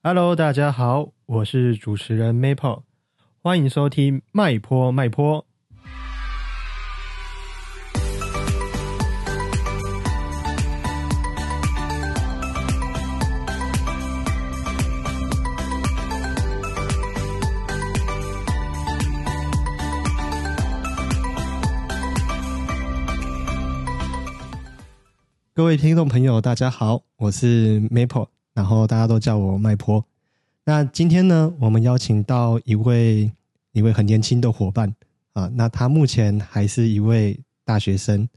[0.00, 2.84] Hello，大家好，我是主持人 Maple，
[3.42, 5.44] 欢迎收听麦坡麦坡。
[25.52, 30.04] 各位听众朋友，大家好，我是 Maple，然后大家都叫我麦坡。
[30.64, 33.30] 那今天呢，我们邀请到一位
[33.70, 34.92] 一位很年轻的伙伴
[35.32, 38.28] 啊，那他目前还是一位大学生。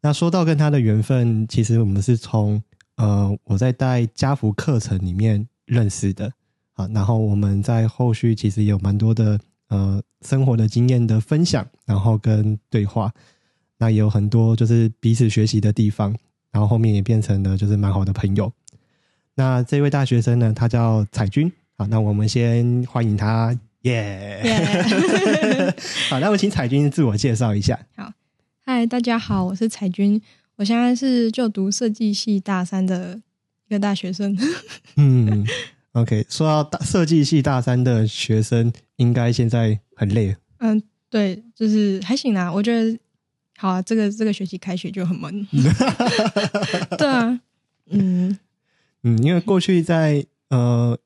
[0.00, 2.60] 那说到跟他的缘分，其实我们是从
[2.96, 6.32] 呃我在带家福课程里面认识的
[6.72, 13.12] 啊，然后我们在后续其实有蛮多的呃生活的经验的分享，然后跟对话，
[13.78, 16.12] 那也有很多就是彼此学习的地方。
[16.50, 18.52] 然后后面也变成了就是蛮好的朋友。
[19.36, 21.50] 那这位大学生呢，他叫彩君。
[21.76, 24.40] 好，那我们先欢迎他，耶！
[26.08, 27.78] 好，那我请彩君自我介绍一下。
[27.96, 28.12] 好，
[28.64, 30.22] 嗨，大家好，我是彩君，
[30.56, 33.20] 我现在是就读设计系大三的
[33.66, 34.38] 一个大学生。
[34.96, 35.44] 嗯
[35.92, 40.36] ，OK，说到大设计系大三的学生，应该现在很累。
[40.58, 42.98] 嗯，对，就是还行啦，我觉得。
[43.56, 45.46] 好啊，这个这个学期开学就很闷。
[46.98, 47.40] 对啊，
[47.88, 48.36] 嗯
[49.04, 50.98] 嗯，因为过去在呃，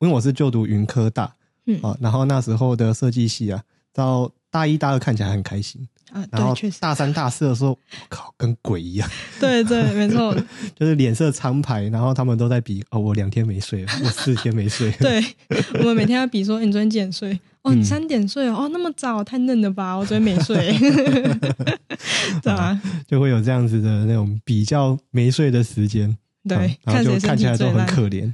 [0.00, 1.34] 因为我是就读云科大，
[1.66, 9.08] 嗯啊，然后那时候的设计系啊，到大一大二看起来很开心啊，然后确实大三大四的时候，我靠，跟鬼一样。
[9.40, 10.34] 对对，没错，
[10.74, 14.90] 就是脸色苍白，然后他们都在比哦，我两天没睡了， 我四天没睡。
[14.92, 15.22] 对，
[15.78, 17.38] 我们每天要比说，你昨天几点睡？
[17.62, 19.94] 哦，你三点睡哦，那么早，太嫩了吧？
[19.94, 20.76] 我昨天没睡。
[22.42, 26.16] 对啊，就会有这样子的那种比较没睡的时间，
[26.48, 28.32] 对，然后就看起来都很可怜。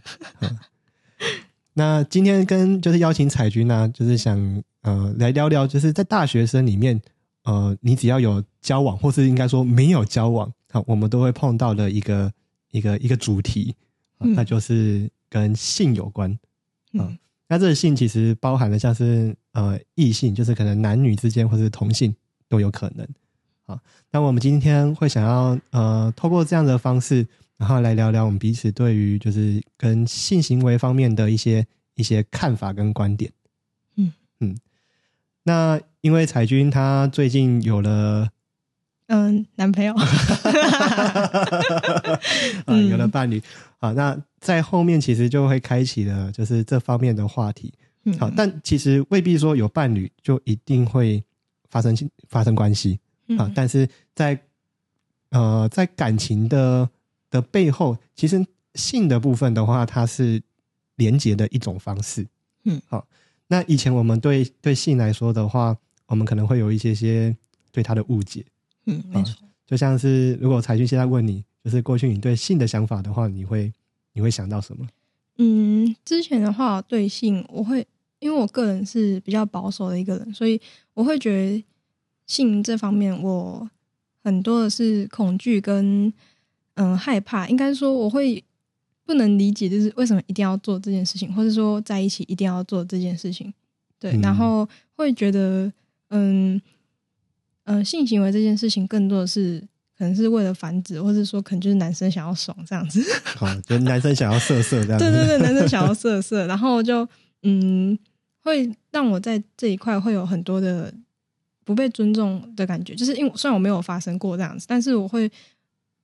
[1.75, 7.01] 那今天跟就是邀请彩君呢，就是想呃来聊聊，就是在大学生里面，
[7.45, 12.33] 呃，你只要有交往，或是应该说没有交往，好，我们都会碰到的一个
[12.73, 13.77] 一个一个主题，
[14.19, 16.37] 那就是跟性有关。
[16.95, 17.17] 嗯，
[17.47, 22.13] 那这个性其实包含了像是呃异性，就是可能男女之间或是同性
[22.49, 23.07] 都有可能。
[23.67, 23.79] 啊，
[24.11, 27.25] 那我们今天会想要呃，透过这样的方式，
[27.59, 33.31] 然后来聊聊我们彼此对于就是跟性行为方面的一些一些看法跟观点。
[33.97, 34.13] 嗯。
[34.41, 34.57] 嗯，
[35.43, 38.31] 那因为彩君她最近有了
[39.09, 39.93] 嗯男朋友，
[42.67, 43.43] 啊有了伴侣。
[43.79, 47.73] 啊，那在后面其实就会开启了就是这方面的话题。
[48.19, 51.23] 好，但其实未必说有伴侣就一定会
[51.69, 51.97] 发生
[52.29, 52.99] 发生关系。
[53.37, 54.39] 啊，但是在
[55.31, 56.89] 呃，在感情的
[57.31, 58.45] 的背后，其实
[58.75, 60.43] 性的部分的话，它是
[60.97, 62.27] 连接的一种方式。
[62.65, 63.07] 嗯，好，
[63.49, 67.37] 那以前我们对对性来说的话，我们可能会有一些些
[67.73, 68.45] 对它的误解。
[68.87, 69.37] 嗯，没错。
[69.67, 73.73] 就像是如果财军现在问你，就是过去你对性的想法的话，你会
[74.13, 74.87] 你会想到什么？
[75.37, 77.87] 嗯，之前的话对性，我会
[78.19, 80.61] 因为我个人是比较保守的一个人，所以
[80.95, 81.65] 我会觉得。
[82.29, 83.67] 性这方面，我
[84.23, 86.13] 很多的是恐惧跟
[86.79, 88.43] 嗯害怕，应该说我会
[89.05, 93.53] 不能理解，就是为什么一定要做这件事情，或者说在一起一定要做这件事情，
[93.99, 95.73] 对，然后会觉得
[96.11, 96.61] 嗯
[97.65, 99.61] 嗯性行为这件事情更多的是
[99.97, 107.09] 可能是为了繁殖，或者说可能就是男生想要爽这样子，好， 就男生想要色色这样，对对对，男生想要 色色，然后就
[107.43, 107.99] 嗯
[108.45, 110.95] 会让我在这一块会有很多的。
[111.65, 115.31] 不被尊重的感觉，就是因为虽然我没有发生过这样子，但是我会，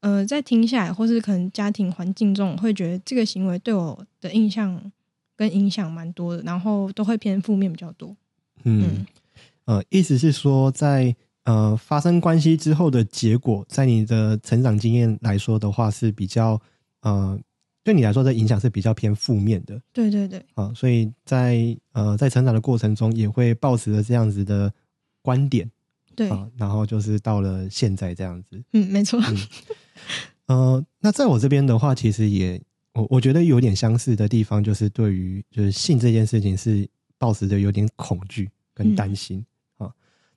[0.05, 4.93] 呃，在听下来，或是可能家庭环境中，会觉得这个行为对我的印象
[5.35, 8.15] 跟影响蛮多的，然后都会偏负面比较多。
[8.65, 9.07] 嗯，
[9.65, 16.61] 呃，意思是说，在呃发生关系之后的结果，在你的成长经验来说的话，是比较
[17.01, 17.41] 呃
[17.83, 19.81] 对你来说的影响是比较偏负面的。
[19.91, 20.45] 对对对。
[20.53, 24.71] 啊，所以在呃在成长的过程中，也会抱持着这样子的。
[25.25, 25.71] 观点，
[26.14, 29.20] 对，然后就是到了现在这样子，嗯，没错，
[30.46, 32.61] 呃，那在我这边的话，其实也
[32.94, 36.88] 我我觉得有点相似的地方，就是对于就是性这件事情是
[37.19, 39.44] 抱持着有点恐惧跟担心
[39.78, 39.93] 啊。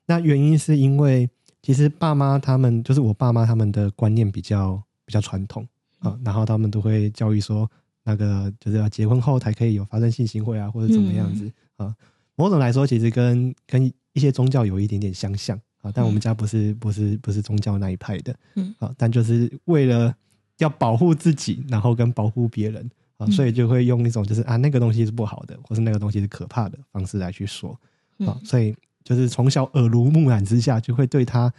[0.06, 1.28] 那原因是因为
[1.62, 5.66] 其实爸妈他们就是我爸妈他们的观念比较比较传统
[5.98, 7.70] 啊，然后他们都会教育说
[8.04, 11.94] 那个就是要结婚后才可以有发生性行为啊，或者怎么样子啊。
[12.36, 20.14] 某种来说，其实跟跟一些宗教有一点点相像啊，但我们家不是不是不是宗教那一派的，嗯，啊，但就是为了
[20.58, 22.84] 要保护自己，然后跟保护别人
[23.16, 23.32] 啊，嗯。
[23.32, 27.70] 所以就会用一种就是啊那个东西是不好的，或是那个东西是可怕的方式来去说
[28.18, 31.52] 啊嗯，所以就是从小耳濡目染之下，就会对他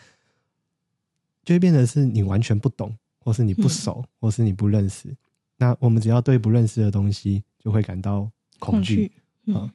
[1.45, 3.69] 就会变得是你完全不懂，或是你不嗯。
[3.69, 5.15] 熟，或是你不认识。
[5.57, 8.29] 那我们只要对不认识的东西，就会感到
[8.59, 9.11] 恐惧。
[9.53, 9.71] 啊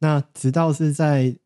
[0.00, 1.36] 那直到是在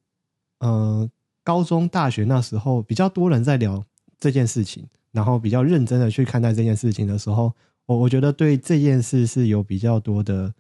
[0.59, 1.11] 呃
[1.45, 3.85] 高中、大学那时候，比较多人在聊
[4.19, 7.53] 这件事情，然后比较认真的去看待这件事情的时候，
[7.87, 10.53] 我我觉得对这件事是有比较多的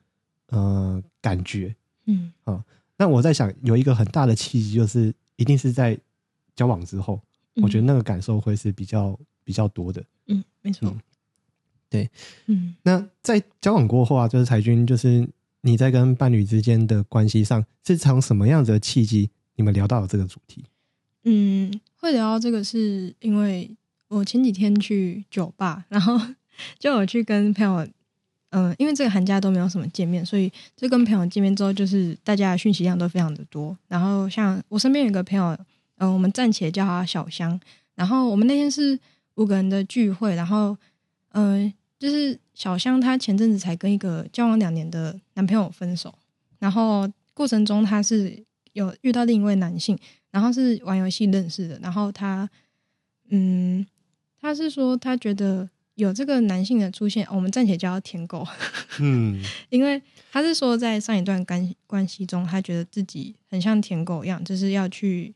[0.48, 1.74] 呃感觉。
[2.06, 2.64] 嗯啊
[2.96, 5.98] 那我在想，有一个很大的契机，就是一定是在
[6.54, 7.20] 交往之后，
[7.56, 10.04] 我觉得那个感受会是比较比较多的。
[10.26, 11.00] 嗯，没错嗯，
[11.88, 12.10] 对，
[12.46, 15.28] 嗯那在交往过后啊，就是才君，就是
[15.62, 20.64] 你在跟伴侣之间的关系上，是从什么样子的契机，你们聊到了这个主题？
[21.24, 23.70] 嗯，会聊到这个是因为
[24.08, 26.20] 我前几天去酒吧，然后
[26.78, 27.86] 就有去跟朋友，
[28.50, 33.76] 嗯、因为这个寒假都没有什么见面，所以就跟朋友见面之后，就是大家的讯息量都非常的多。
[33.88, 35.56] 然后像我身边有一个朋友，
[35.98, 37.58] 嗯、我们暂且叫他小香。
[37.94, 38.98] 然后我们那天是
[39.36, 40.76] 五个人的聚会，然后
[41.32, 46.12] 嗯、就是小香她前阵子才跟一个交往两年的男朋友分手，
[46.58, 48.42] 然后过程中她是
[48.72, 49.96] 有遇到另一位男性。
[50.32, 52.50] 然后是玩游戏认识的，然后他，
[53.30, 53.86] 嗯，
[54.40, 58.44] 他是说他觉得有这个男性的出现，哦我们暂且叫他舔狗，
[58.98, 59.40] 嗯
[59.70, 60.02] 因为
[60.32, 65.32] 他是说在上一段关关系中，他觉得自己很像舔狗一样，就是要去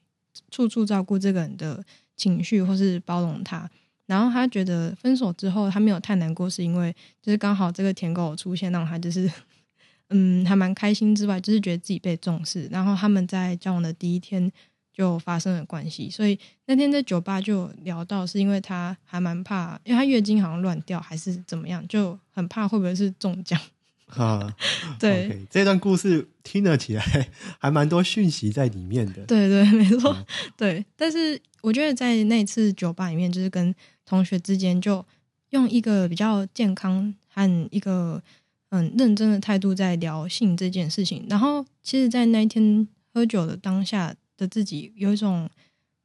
[0.51, 1.85] 处处照顾这个人的
[2.17, 3.71] 情绪或是包容他。
[4.07, 9.31] 然后他觉得分手之后他没有太难过，是因为就是刚好这个舔狗出现，让他就是
[10.11, 12.69] 嗯还蛮开心之外，就是觉得自己被重视。
[12.71, 14.51] 然后他们在交往的第一天
[14.97, 23.61] 就发生了关系，所以那天在酒吧就聊到，是因为他还蛮怕，因为他月经好像乱掉还是怎么样，就很怕会不会是中奖。
[24.17, 24.57] 啊，
[24.99, 27.29] 对这段故事听了起来
[27.59, 29.27] 还蛮多讯息在里面的。
[29.27, 30.25] 对对，没错，嗯
[30.57, 30.87] 对。
[30.97, 33.75] 但是我觉得在那次酒吧里面，就是跟
[34.07, 35.05] 同学之间，就
[35.51, 38.23] 用一个比较健康和一个
[38.71, 41.27] 嗯认真的态度在聊性这件事情。
[41.29, 45.49] 然后，其实，在那一天喝酒的当下的自己，有一种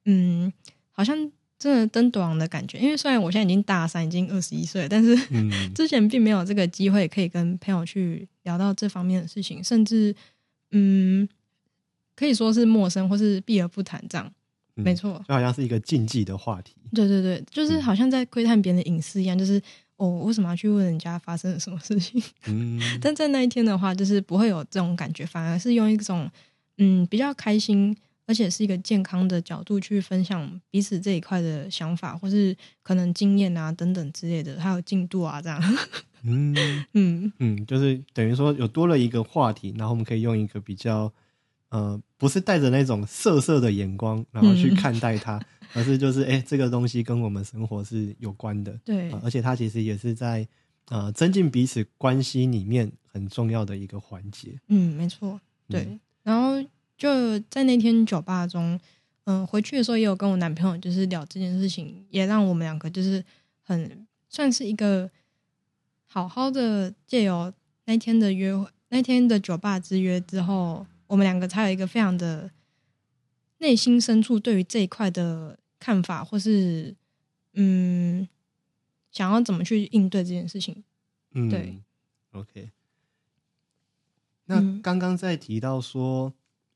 [0.06, 0.52] 嗯，
[0.92, 1.16] 好像
[1.60, 2.78] 真的登短的感觉。
[2.80, 10.16] 因为虽然我现在已经大三，已经二十一岁，但是嗯 之前并没有这个机会可以跟朋友去聊到这方面的事情，甚至
[10.72, 11.28] 嗯，
[12.16, 14.26] 可以说是陌生或是避而不谈这样。
[14.78, 16.74] 嗯没错，就好像是一个禁忌的话题。
[16.94, 19.62] 对对对，就是好像在窥探别人的隐私一样，就是
[19.98, 22.24] 哦，我为什么要去问人家发生了什么事情？
[22.48, 26.28] 嗯 但在那一天的话，就是不会有这种感觉，反而是用一种
[26.78, 27.96] 嗯比较开心，
[28.26, 35.62] 而且是一个健康的角度去分享彼此这一块的想法，或是可能经验啊等等之类的，还有进度啊这样。
[36.24, 36.56] 嗯
[36.94, 41.12] 嗯嗯，就是等于说有多了一个话题，然后我们可以用一个比较
[41.70, 45.44] 呃，不是带着那种色色的眼光，然后去嗯看待它，
[45.74, 48.80] 而是就是哎、这个东西跟我们生活是有关的。
[48.86, 50.48] 对呃而且它其实也是在
[50.90, 54.60] 呃增进彼此关系里面很重要的一个环节。
[54.68, 55.82] 嗯，没错，对。
[55.82, 56.64] 嗯然后
[57.02, 58.80] 就在那天酒吧中，
[59.24, 63.26] 嗯、回去的时候也有跟我男朋友就是聊这件事情，也让我们两个就是
[63.64, 65.10] 很算是一个
[66.06, 67.52] 好好的借由
[67.86, 72.52] 那天的约会，那天的酒吧之约之后，我们两个才有一个非常的
[73.58, 76.96] 内心深处对于这一块的看法，或是
[77.54, 78.28] 嗯，
[79.12, 80.84] 想要怎么去应对这件事情。
[81.32, 81.82] 嗯，对
[82.34, 82.70] ，OK。
[84.46, 86.32] 那嗯刚刚在提到说，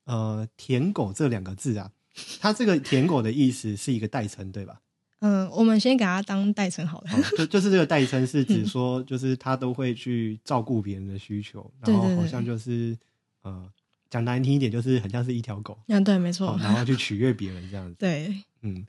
[0.06, 1.92] 呃，舔狗这两个字啊，
[2.40, 4.82] 它这个舔狗的意思是一个代称，对吧？
[5.20, 7.12] 嗯、我们先给他当代称好了。
[7.12, 12.96] 哦，就就是这个代称是指嗯说，就是他都会去照顾别人的需求，然后好像就是
[13.42, 13.68] 呃，
[14.10, 17.96] 讲难听一点，就是很像是一条狗，嗯，对，没错哦，然后去取悦别人这样子。
[18.00, 18.86] 对，嗯，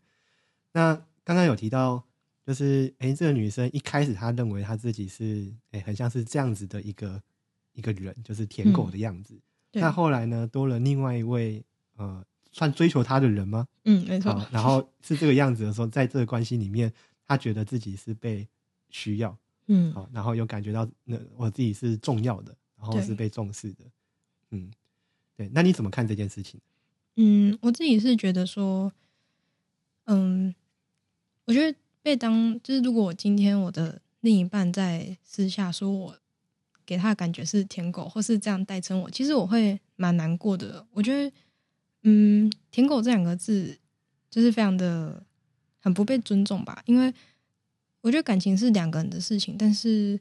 [0.73, 0.94] 那
[1.25, 2.02] 刚刚有提到，
[2.46, 7.23] 就是哎，这个女生一开始她认为她自己是哎，很像是这样子的一个
[7.73, 9.32] 一个人，就是舔狗的样子。
[9.32, 9.40] 对
[9.73, 11.62] 那后来呢，多了另外一位
[11.96, 13.66] 呃，算追求他的人吗？
[13.85, 16.92] 嗯，没错，好，然后是这个样子的时候，在这个关系里面，
[17.26, 18.49] 他觉得自己是被
[18.90, 23.85] 需要，嗯好，然后有感觉到那我自己是重要的，然后是被重视的。
[24.50, 24.70] 嗯，
[25.37, 26.61] 对，那你怎么看这件事情？
[27.16, 28.92] 嗯，我自己是觉得说，
[30.04, 30.54] 嗯，
[31.44, 36.16] 我觉得被当就是如果我今天我的另一半在私下说我
[36.87, 40.87] 给他的感觉是舔狗，或是这样代称我，其实我会蛮难过的。
[40.93, 41.37] 我觉得，
[42.05, 43.76] 嗯，舔狗这两个字
[44.31, 45.23] 就是非常的
[45.81, 47.12] 很不被尊重吧，因为
[48.02, 50.19] 我觉得感情是两个人的事情，但是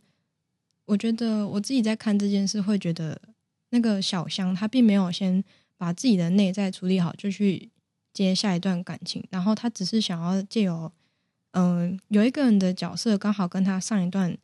[0.85, 3.21] 我觉得我自己在看这件事，会觉得
[3.69, 5.43] 那个小香她并没有先
[5.77, 7.69] 把自己的内在处理好，就去
[8.11, 10.91] 接下一段感情，然后她只是想要借由
[11.51, 14.35] 嗯有一个人的角色刚好跟她上一段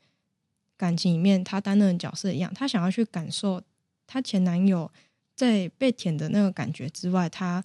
[0.81, 3.61] 感情里面她担任的角色一样，她想要去感受
[4.07, 4.91] 她前男友
[5.35, 7.63] 在被舔的那个感觉之外，她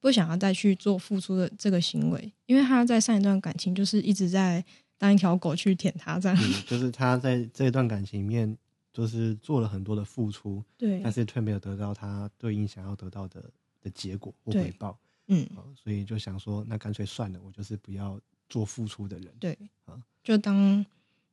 [0.00, 4.64] 不想要再去做付出的这个行为，因为她在上一段感情就是一直在。
[5.00, 8.54] 当一条狗去舔他，这样就是他在这段感情里面，
[8.92, 13.42] 就是做了很多的付出，对，但是却没有得到他对应想要得到的
[13.80, 20.84] 的结果或回报，嗯，所以就想说，那干脆算了，我就是不要做付出的人，对，啊，就当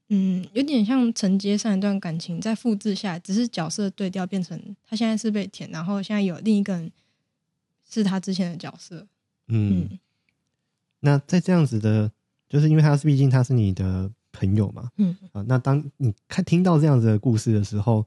[0.09, 6.91] 嗯，有点像承接上一段感情再复制下来，只是角色对调，变成他现在是被舔，然后现在有另一个人
[7.89, 9.07] 是他之前的角色，
[9.47, 9.99] 嗯，
[11.01, 12.11] 那在这样子的。
[12.49, 18.05] 就是因为他是，毕竟他是你的朋友嘛，嗯啊，那当你看听到这样子的故事的时候，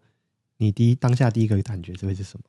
[0.56, 2.44] 你第一当下第一个感觉会是什么？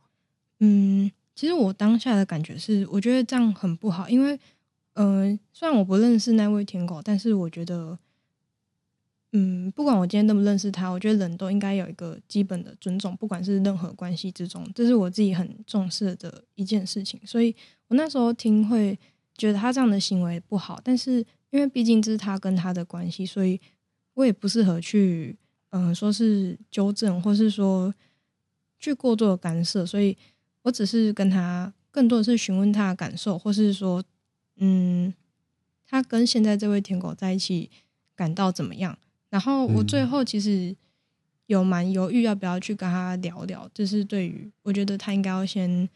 [0.59, 4.39] 嗯，其实我当下的感觉是，我觉得这样很不好，因为，
[4.93, 7.99] 嗯，虽然我不认识那位舔狗，但是我觉得，
[9.31, 17.55] 嗯，不管我今天认不认识他，我觉得人都应该有一个基本的尊重，不管是任何关系之中，这是我自己很重视的一件事情，所以
[17.87, 18.97] 我那时候听会
[19.37, 21.25] 觉得他这样的行为不好，但是。
[21.51, 23.59] 因为毕竟这是他跟他的关系，所以
[24.13, 25.37] 我也不适合去，
[25.71, 27.93] 嗯，说是纠正，或是说
[28.79, 30.17] 去过多的干涉，所以
[30.61, 34.01] 我只是跟他更多的是询问他的感受，或是说，
[34.59, 35.13] 嗯，
[35.85, 37.69] 他跟现在这位舔狗在一起
[38.15, 38.97] 感到怎么样？
[39.31, 40.75] 然后我最后其实
[41.47, 45.89] 有蛮犹豫要不要去跟他聊聊，就是对于我觉得他应该要先，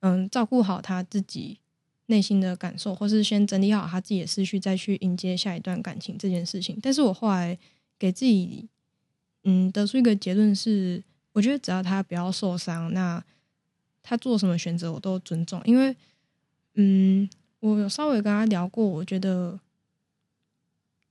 [0.00, 1.60] 嗯，照顾好他自己。
[2.08, 6.78] 内心的感受，或是先整理好他自己的思绪，再去迎接下一段感情这件事情。
[6.82, 7.58] 但是我后来
[7.98, 8.68] 给自己，
[9.44, 11.02] 嗯，得出一个结论是，
[11.32, 13.24] 我觉得只要他不要受伤，那
[14.02, 15.58] 他做什么选择我都尊重。
[15.64, 15.96] 因为，
[16.74, 17.26] 嗯，
[17.60, 19.58] 我有稍微跟他聊过，我觉得，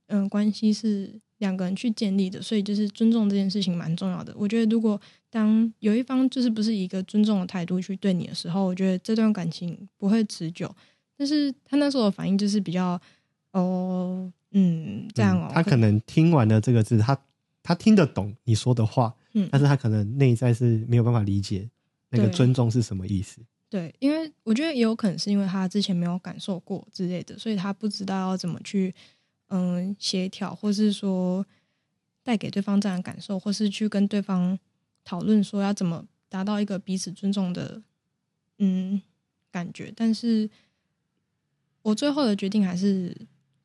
[0.10, 4.34] 嗯，关系是两个人去建立的，所以就是尊重这件事情蛮重要的。
[4.38, 5.00] 我觉得如果
[5.30, 10.74] 当有一方就是不是一个尊重的态度去对你的时候，我觉得这段感情不会持久。
[11.18, 13.00] 但是他那时候的反应就是比较
[13.52, 15.52] 哦，嗯，这样哦。
[15.54, 17.18] 他可能听完了这个字，他
[17.62, 21.70] 他听得懂你说的话，嗯，但是他可能内在是没有办法理解
[22.10, 23.42] 那个尊重是什么意思。
[23.70, 28.94] 对，因为我觉得也有可能是因为他之前没有感受过之类的，所以他不知道要怎么去
[29.50, 31.46] 嗯协调，或是说
[32.24, 34.60] 带给对方这样的感受，或是去跟对方。
[35.06, 37.82] 讨论说要怎么达到一个彼此尊重的
[38.60, 39.02] 嗯
[39.52, 40.50] 感觉，但是
[41.82, 43.14] 我最后的决定还是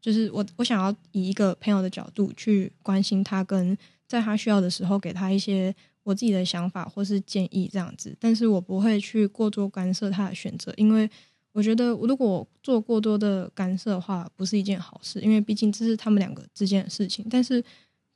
[0.01, 11.09] 就是我我想要以一个朋友的角度去关心他，跟在他需要的时候给他一些我自己的想法或是建议这样子，但是我不会去过多干涉他的选择，因为
[11.53, 17.27] 我觉得如果做过多的干涉的话，不是一件好事，因为毕竟这是他们两个之间的事情。
[17.31, 17.65] 但是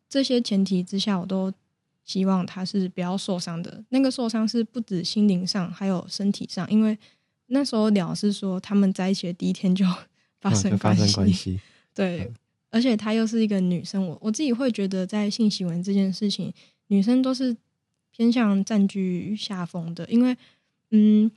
[0.08, 1.52] 这些前提之下，我都。
[2.04, 3.82] 希望他是不要受伤的。
[3.90, 6.68] 那个受伤是不止心灵上，还有身体上。
[6.68, 6.98] 因为
[7.46, 9.86] 那时候聊是说他们在一起的第一天就
[10.42, 11.60] 发生关系，
[11.94, 12.28] 对。
[12.70, 16.52] 而且她又是一个女生，我我自己会觉得，在性行为这件事情，
[16.88, 17.56] 女生都是
[18.10, 20.04] 偏向占据下风的。
[20.10, 20.36] 因为，
[20.90, 21.30] 嗯，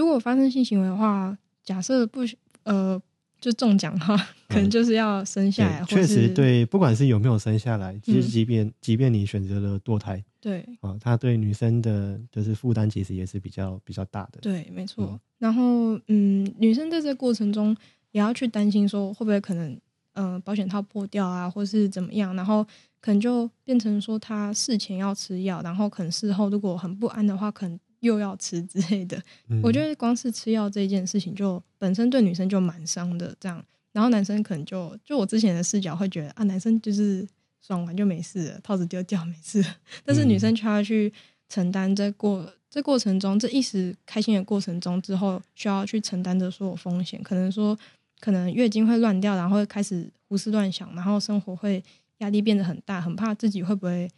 [0.00, 2.22] 如果发生性行为的话，假设不
[2.64, 3.00] 呃。
[3.42, 4.14] 就中奖哈，
[4.50, 5.82] 可能就是要生下来。
[5.88, 14.40] 确实，对，不管是有没有生下来，其实即便即便你选择了堕胎，对啊，他对女生的就是负担其实也是比较比较大的。
[14.42, 15.18] 对，没错。
[15.38, 17.74] 然后，嗯，女生在这过程中
[18.10, 19.80] 也要去担心说会不会可能，
[20.12, 22.62] 呃，保险套破掉啊，或是怎么样，然后
[23.00, 27.80] 可能就变成说她事前要吃药，然后可能事后如果很不安的话，可能。
[28.00, 29.22] 又要吃之类的，
[29.62, 33.36] 我觉得光是吃药这件事情就本身对女生就蛮伤的。
[33.38, 37.26] 这样，然后男生可能就就我之前的视角会觉得啊，男生就是
[37.60, 39.62] 爽完就没事了，套子丢掉没事。
[40.04, 41.12] 但是女生却要去
[41.48, 47.78] 承担这过这过程中这一时开心的过程中之后需要去承担的所有风险，可能说
[48.18, 51.84] 可能月经会乱掉，然后开始胡思乱想，然后生活会
[52.18, 54.10] 压力变得很大，很怕自己会不会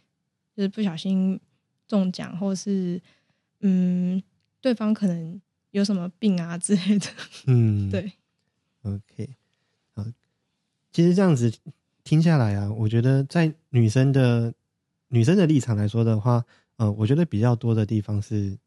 [0.55, 1.37] 就是不小心
[1.85, 3.01] 中奖，或者是。
[3.63, 4.21] 嗯，
[4.61, 5.41] 对方可能
[5.71, 7.07] 有什么病啊之类的。
[7.47, 8.11] 嗯， 对。
[8.83, 9.29] OK，
[9.95, 10.05] 好，
[10.91, 11.51] 其实这样子
[12.03, 14.53] 听下来啊，我觉得在女生的
[15.07, 16.43] 女生的立场来说的话，
[16.75, 18.57] 呃，我觉得比较多的地方是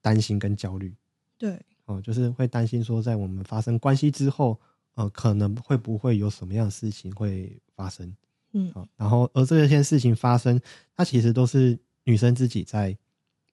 [0.00, 0.94] 担心跟焦虑。
[1.36, 4.58] 对，哦，就是会担心说，在我们发生关系之后，
[4.94, 8.10] 呃，可能会不会有什么样的事情会发生？
[8.52, 10.58] 嗯啊，然后而这些事情发生，
[10.96, 12.96] 它其实都是女生自己在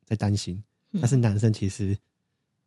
[0.06, 0.64] 在担心，嗯
[1.02, 1.98] 但是男生其实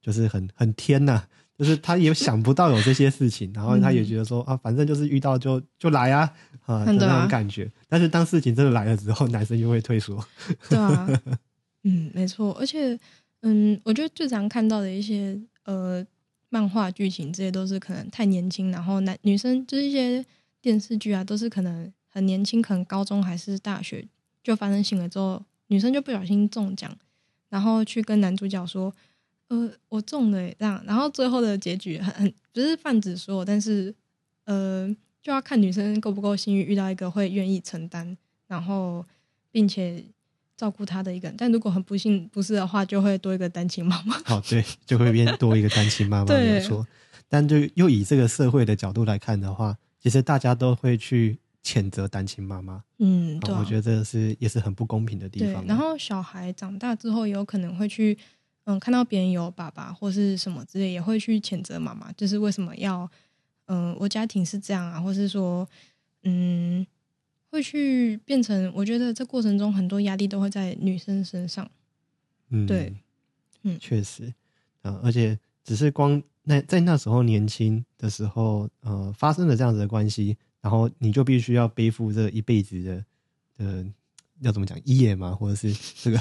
[0.00, 1.22] 就是很很天呐、
[1.58, 6.32] 就是他也想不到有这些事情，然后他也觉得说啊，反正就是遇到就就来啊
[6.64, 7.70] 啊那种感觉。
[7.88, 10.24] 但是当事情真的来了之后，男生就会退缩。
[10.68, 11.06] 对啊，
[11.84, 12.98] 嗯，没错，而且，
[13.42, 16.04] 嗯，我觉得最常看到的一些呃
[16.48, 20.24] 漫画剧情，这些都是可能太年轻，然后男女生就是一些
[20.62, 24.06] 电视剧啊，都是可能很年轻，可能高中还是大学
[24.42, 26.94] 就发生性了之后，女生就不小心中奖，
[27.50, 28.90] 然后去跟男主角说，
[29.48, 33.94] 呃，我中了耶这样，然后最后的结局很很不是泛指所有，但是
[34.44, 34.88] 呃，
[35.20, 38.16] 就要看女生够不够幸运，遇到一个会愿意承担，
[38.46, 39.04] 然后
[39.50, 40.02] 并且
[40.56, 41.34] 照顾她的一个人。
[41.36, 44.16] 但如果很不幸不是的话，就会多一个单亲妈妈。
[44.26, 46.86] 哦，对，就会变 多一个单亲妈妈，对没有错。
[47.28, 52.82] 但就又以这个社会的角度来看的话，其实大家都会去谴责单亲妈妈。
[52.98, 55.64] 嗯，对、啊哦我觉得这是也是很不公平的地对方。。
[55.66, 58.16] 然后小孩长大之后，也有可能会去，
[58.64, 63.10] 嗯，看到别人有爸爸或是什么之类，也会去谴责妈妈，就是为什么要，
[63.66, 65.68] 嗯，我家庭是这样啊，或是说，
[66.24, 66.86] 嗯，
[67.50, 71.68] 会去变成，我觉得这过程中很多压力都会在女生身上。
[72.50, 72.94] 嗯，对，
[73.62, 74.32] 嗯确实，
[74.82, 83.04] 啊、而且只是光那在那时候年轻的时候，呃，发生了这样子的关系，然后你就必须要背负这一辈子的
[83.58, 83.86] 的
[84.40, 86.20] 要怎么讲业嘛，或者是这个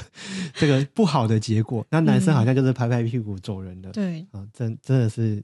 [0.54, 1.86] 这个不好的结果。
[1.90, 5.42] 那男生嗯好像就是拍拍屁股走人的，对啊，真真的是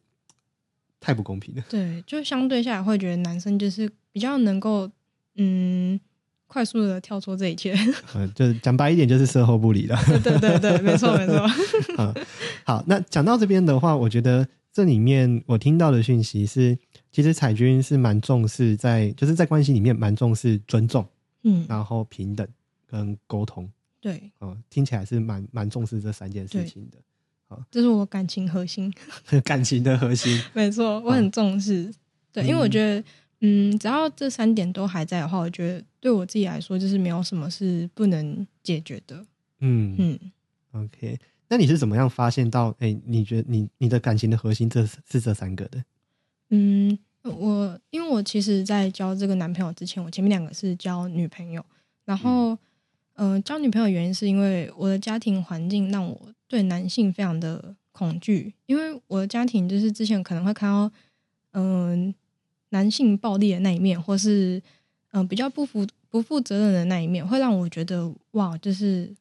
[1.00, 1.64] 太不公平了。
[1.70, 4.90] 对，就相对下来会觉得男生就是比较能够，
[5.36, 6.00] 嗯，
[6.48, 7.74] 快速的跳出这一切。
[8.16, 9.98] 嗯，就是讲白一点，就是售后不理了。
[10.08, 11.36] 对对对对，没错没错。
[11.98, 12.14] 嗯，
[12.66, 16.77] 好，那讲到这边的话，我觉得这里面我听到的讯息是，
[17.10, 21.08] 其实彩军是蛮重视在，就是在关系里面蛮重视尊重，
[21.44, 22.46] 嗯，然后平等
[22.86, 28.94] 跟沟通，对，嗯，听起来是蛮蛮重视这三件事情的，这是我感情核心。
[29.46, 30.38] 感情的核心。
[30.53, 31.90] 没错，我很重视。
[32.33, 33.01] 对，因为我觉得，
[33.40, 39.25] 嗯，只要这三点都还在的话，我觉得对我自己来说，就是没有什么是不能解决的。
[39.61, 40.20] 嗯嗯
[40.74, 45.84] OK，那你是怎么样发现到，哎、你觉得你你的感情的核心这是这三个的？
[46.50, 51.64] 嗯，我因为我其实，在交这个男朋友之前，我前面两个是交女朋友，
[52.05, 52.51] 然后，
[53.14, 60.92] 嗯、呃，交女朋友原因是因为我的家庭环境让我对男性非常的恐惧，因为我的家庭就是之前可能会看到，
[61.53, 62.14] 嗯、
[62.70, 64.58] 男性暴力的那一面，或是
[65.12, 69.12] 嗯、呃比较不负不负责任的那一面，会让我觉得哇，就是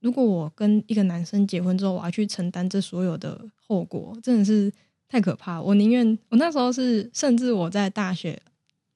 [0.00, 4.72] 如果我跟一个男生结婚之后，我要去承担这所有的后果，真的是
[5.08, 5.60] 太可怕。
[5.60, 8.40] 我宁愿我那时候是，甚至我在大学，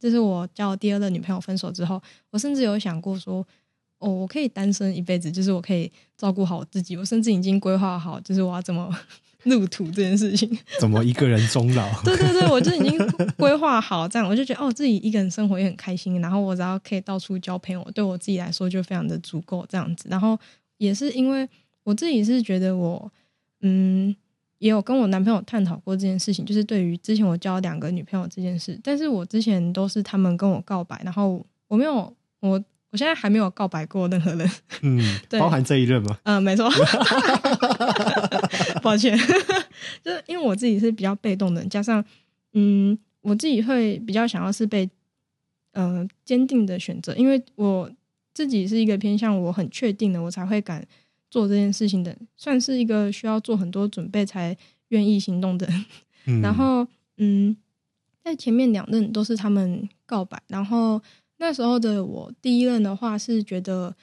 [0.01, 3.47] 就是我交第二任女朋友分手之后，我甚至有想过说，
[3.99, 8.91] 哦，我可以单身一辈子，就是我可以照顾好我自己，我甚至已经规划好，就是我要怎么
[9.45, 10.59] 入土这件事情。
[10.81, 11.87] 怎么一个人终老？
[12.03, 12.99] 对对对，我就已经
[13.37, 20.09] 规划好这样，我就觉得哦，自己一个人生活也很开心，然后我只要可以到处交朋友，对我自己来说就非常的足够这样子。
[20.11, 20.39] 然后
[20.85, 21.49] 也是因为
[21.83, 23.11] 我自己是觉得我，
[23.63, 24.15] 嗯，
[24.59, 32.63] 也有跟我男朋友探讨过这件事情，就是对于之前我交两个女朋友这件事，但是我之前都是他们跟我告白，然后我没有我。
[32.91, 34.49] 我现在还没有告白过任何人，
[34.83, 36.17] 嗯，对包含这一任吗？
[36.23, 36.71] 嗯，没错，
[38.81, 39.19] 抱歉，
[40.01, 42.05] 就是因为我自己是比较被动的，加上
[42.53, 44.89] 嗯，我自己会比较想要是被
[45.73, 47.91] 呃坚定的选择，因为我
[48.35, 50.87] 自己是一个偏向我很确定的，我才会敢
[51.31, 54.57] 做这件事情的，算是一个需要做很多准备才
[54.89, 55.67] 愿意行动的
[56.43, 57.57] 然后嗯，
[58.23, 61.01] 在前面两任都是他们告白，然后
[61.39, 63.95] 那时候的我第一任的话是觉得，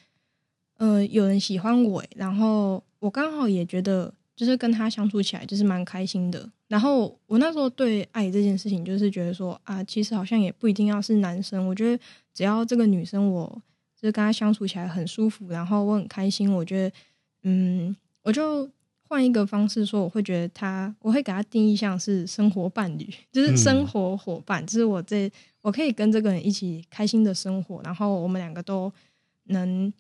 [0.78, 6.50] 呃，有人喜欢我，然后我刚好也觉得就是跟他相处起来就是蛮开心的。
[6.68, 12.02] 然后我那时候对爱这件事情就是觉得说啊，其实好像也不一定要是男生，我觉得
[12.34, 13.62] 只要这个女生我
[14.02, 16.96] 就是跟他相处起来很舒服，然后我很开心，我觉得
[17.44, 18.70] 嗯，我就。
[19.12, 25.30] 换一个方式说，我会觉得他，我会给他定义像是生活伴侣，就是生活伙伴，就是我这
[25.62, 28.90] 我可以跟这个人一起开心的生活，然后我们两个都
[29.48, 29.92] 能，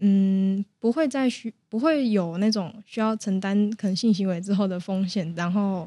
[0.00, 5.86] 嗯，不会再需不会有那种需要承担可能性行为之后的风险，然后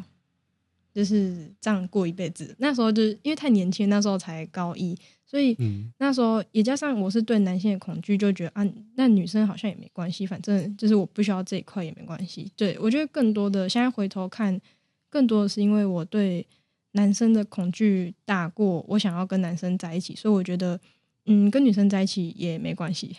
[0.95, 2.55] 就是这样过一辈子。
[2.57, 12.49] 那时候就是因为太年轻，那时候才高一，所以嗯那时候也加上我是对男性的恐惧，就觉得啊，那女生好像也没关系，反正就是我不需要这一块也没关系。
[12.55, 14.57] 对我觉得更多的现在回头看，
[15.09, 16.47] 更多的是因为我对
[16.93, 20.79] 男生的恐惧大过我想要跟男生在一起，所以我觉得
[21.25, 23.13] 嗯，跟女生在一起也没关系。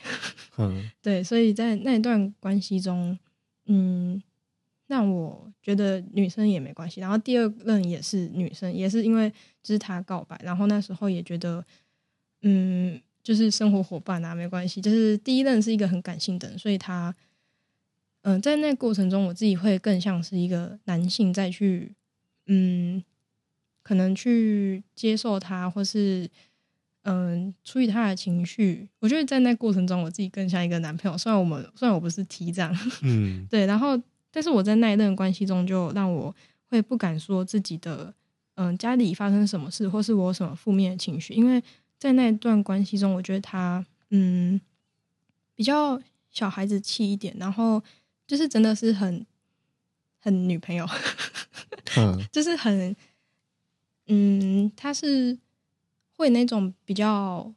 [0.57, 3.19] 嗯 对，所以在那一段关系中，
[3.67, 4.23] 嗯，
[4.87, 7.01] 让我觉得女生也没关系。
[7.01, 9.31] 然后第二任也是女生，也是因为
[9.63, 11.65] 就是他告白，然后那时候也觉得，
[12.43, 14.81] 嗯，就是生活伙伴啊，没关系。
[14.81, 17.15] 就是第一任是一个很感性的人，所以他，
[18.23, 21.93] 嗯、在那过程中，我自己会更像是一个男性再去，
[22.47, 23.03] 嗯，
[23.83, 26.29] 可能去接受他，或是。
[27.09, 31.17] 嗯，处理他的情绪，我觉得在那过程中，我自己更像一个男朋友。
[31.17, 33.97] 虽然我们虽然我不是 T 这样， 嗯对，然后
[34.37, 36.35] 但是我在那一段关系中，就让我
[36.69, 38.13] 会不敢说自己的
[38.57, 41.63] 嗯家里发生什么事，或是我有什么负面的情绪，因为
[41.99, 44.61] 在那一段关系中，我觉得他嗯
[45.55, 45.99] 比较
[46.31, 47.83] 小孩子气一点，然后
[48.27, 49.25] 就是真的是很
[50.21, 50.87] 很女朋友，
[51.97, 52.95] 嗯就是很
[54.09, 55.39] 嗯，他是
[56.15, 57.51] 会那种比较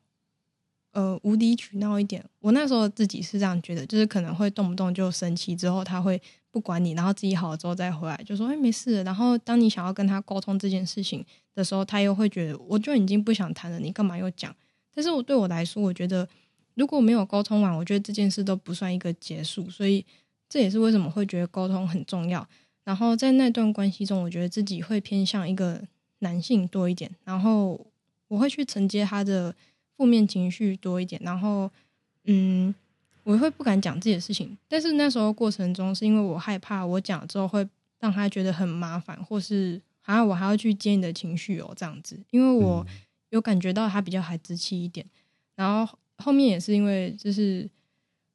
[0.93, 2.23] 呃无理取闹一点。
[2.39, 9.03] 我那时候自己是这样觉得，就是可能会动不动就生气，之后他会不管你，然后自己好了之后再回来，就说哎没事。
[9.03, 14.55] 然后当你想要跟他沟通这件事情的时候，他又会觉得我就已经不想谈了，你干嘛又讲？
[14.93, 16.27] 但是我对我来说，我觉得
[16.73, 20.03] 如果没有沟通完，我觉得这件事都不算一个结束，所以
[20.49, 22.47] 这也是为什么会觉得沟通很重要。
[22.83, 25.79] 然后在那段关系中，我觉得自己会偏向一个
[26.19, 27.79] 男性多一点，然后
[28.27, 29.55] 我会去承接他的
[29.95, 31.69] 负面情绪多一点，然后
[32.25, 32.73] 嗯，
[33.23, 34.57] 我会不敢讲自己的事情。
[34.67, 37.67] 但是那时候过程中，是因为我害怕我讲了之后会
[37.99, 42.85] 让他觉得很麻烦，或是好像我还要去接你的情绪哦这样子，因为我
[43.29, 45.05] 有感觉到他比较孩子气一点，
[45.55, 47.69] 然后后面也是因为就是。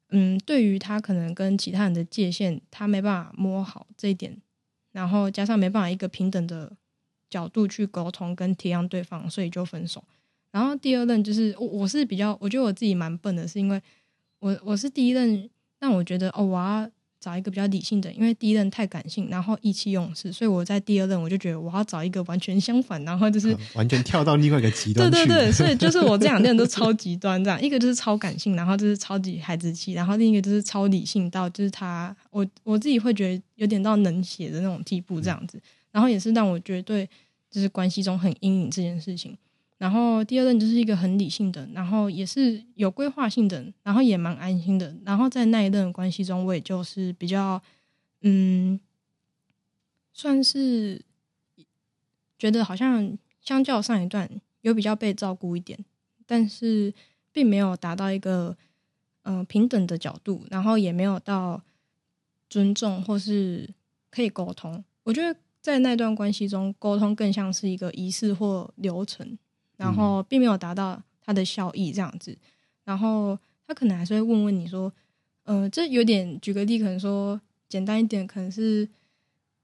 [0.09, 4.37] 嗯，对于他可能跟其他人的界限，他没办法摸好这一点，
[4.91, 6.71] 然后加上没办法一个平等的
[7.27, 10.01] 角度去沟通跟体谅对方，所以就分手。
[10.51, 13.81] 然后第二任就是我，我是比较，我觉得我自己蛮笨的，是因为
[14.39, 25.09] 我我是第一任，让我觉得哦，我要找一个比较理性的，因为第一任太感性，然后意气用事，所以我在第二任我就觉得我要找一个完全相反，然后就是、 嗯完全跳到另外一个极端。
[25.09, 35.59] 对对对，所以 就是我这两任都超极端，这样一个就是超感性，然后就是超级孩子气，然后另一个就是超理性到就是他，我我自己会觉得有点到冷血的那种地步这样子，
[35.91, 37.09] 然后也是让我觉得对
[37.49, 39.35] 就是关系中很阴影这件事情。
[39.77, 44.95] 然后第二任就是一个很理性的，然后也是有规划性的，然后也蛮安心的。
[45.05, 47.61] 然后在那一任的关系中，我也就是比较
[48.21, 48.79] 嗯，
[50.13, 51.01] 算是
[52.39, 54.29] 觉得好像相较上一段
[54.61, 55.77] 有比较被照顾一点，
[56.25, 56.93] 但是
[57.31, 58.55] 并没有达到一个
[59.23, 61.61] 嗯、平等的角度，然后也没有到
[62.47, 63.67] 尊重或是
[64.09, 64.83] 可以沟通。
[65.03, 69.37] 我觉得在那段关系中，沟通更像是一个仪式或流程，
[69.77, 72.37] 然后并没有达到它的效益这样子。
[72.83, 74.91] 然后他可能还是会问问你说，
[75.43, 78.87] 呃，这有点举个例，可能说简单一点，可能是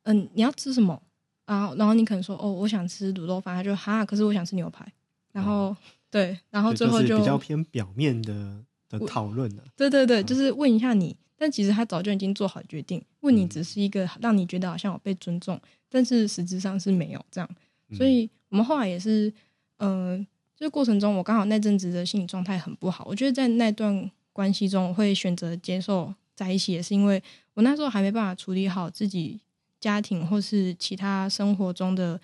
[0.03, 0.99] 嗯、你要吃什么？
[1.45, 4.85] 然后然后你可能说哦，我想吃卤肉饭，他就哈，可是我想吃牛排。
[5.31, 5.75] 然后、
[6.09, 9.71] 对，然后最后就是比较偏表面的的讨论啊了。
[9.75, 17.49] 对对对，就是问一下你，但其实他早就已经做好决定，问你嗯只是一个让你觉得好像我被尊重，但是实质上是没有这样。
[17.89, 19.31] 嗯所以我们后来也是，
[19.81, 23.03] 嗯、这过程中，我刚好那阵子的心理状态很不好。
[23.07, 27.21] 我觉得在那段关系中，我会选择接受在一起，也是因为
[27.55, 29.39] 我那时候还没办法处理好自己
[29.79, 32.19] 家庭或是其他生活中的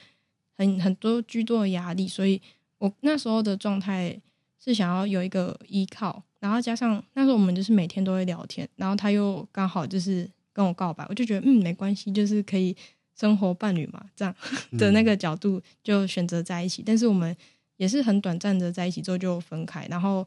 [0.56, 2.40] 很很多居多的压力，所以
[2.78, 4.20] 我那时候的状态
[4.64, 12.76] 是想要有一个依靠，然后加上那时候我们就是每天都会聊天，然后他又刚好就是跟我告白，我就觉得嗯没关系，就是可以
[13.20, 14.36] 生活伴侣嘛，这样
[14.78, 16.84] 的那个角度就选择在一起。
[16.86, 17.36] 但是我们
[17.78, 20.26] 也是很短暂的在一起之后就分开，然后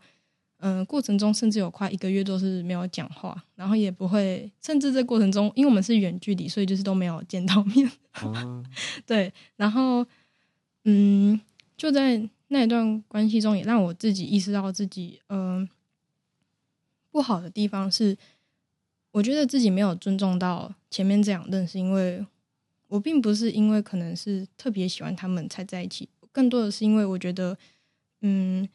[0.58, 7.90] 嗯、呃过程中甚至有快一个月都是没有讲话，然后也不会，甚至这过程中因为我们是远距离，所以就是都没有见到面。
[8.22, 8.64] 哦，
[9.06, 10.04] 对，然后
[10.84, 11.40] 嗯，
[11.76, 15.68] 就在那一段关系中，也让我自己意识到自己嗯、
[17.10, 18.16] 不好的地方是，
[19.12, 22.26] 我觉得自己没有尊重到前面这两任，是因为
[22.90, 27.56] 我并不是因为可能是特别喜欢他们才在一起，更多的是因为我觉得
[28.20, 28.68] 嗯，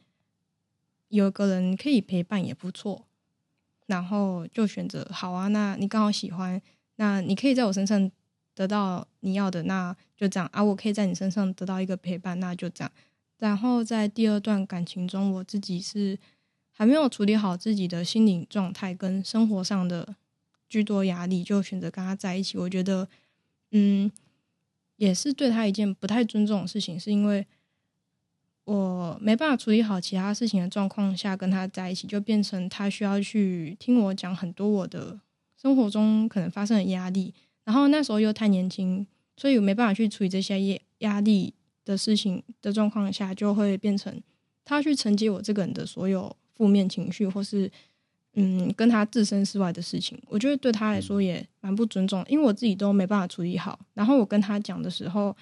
[1.09, 3.05] 有个人可以陪伴也不错，
[3.85, 6.61] 然后就选择好啊，那你刚好喜欢，
[6.95, 8.09] 那你可以在我身上
[8.53, 10.63] 得到你要的，那就这样啊。
[10.63, 12.91] 我可以在你身上得到一个陪伴，那就这样。
[13.37, 16.17] 然后在第二段感情中，我自己是
[16.71, 20.15] 还没有处理好自己的心理状态跟生活上的
[20.69, 22.57] 居多压力，就选择跟他在一起。
[22.57, 23.07] 我觉得，
[23.77, 24.09] 嗯，
[24.95, 27.45] 也是对他一件不太尊重的事情，是因为
[28.63, 35.19] 我没办法处理好其他事情的状况下跟他在一起，就变成他需要去听我讲很多我的
[35.61, 37.33] 生活中可能发生的压力，
[37.65, 44.21] 然后那时候又太年轻，所以我没办法去处理这些压压力的事情的状况下，就会变成
[44.63, 47.69] 他去承接我这个人的所有负面情绪，或是
[48.35, 55.35] 嗯跟他置身事外的事情，我觉得对他来说也蛮不尊重，因为我自己都没办法处理好，然后我跟他讲的时候，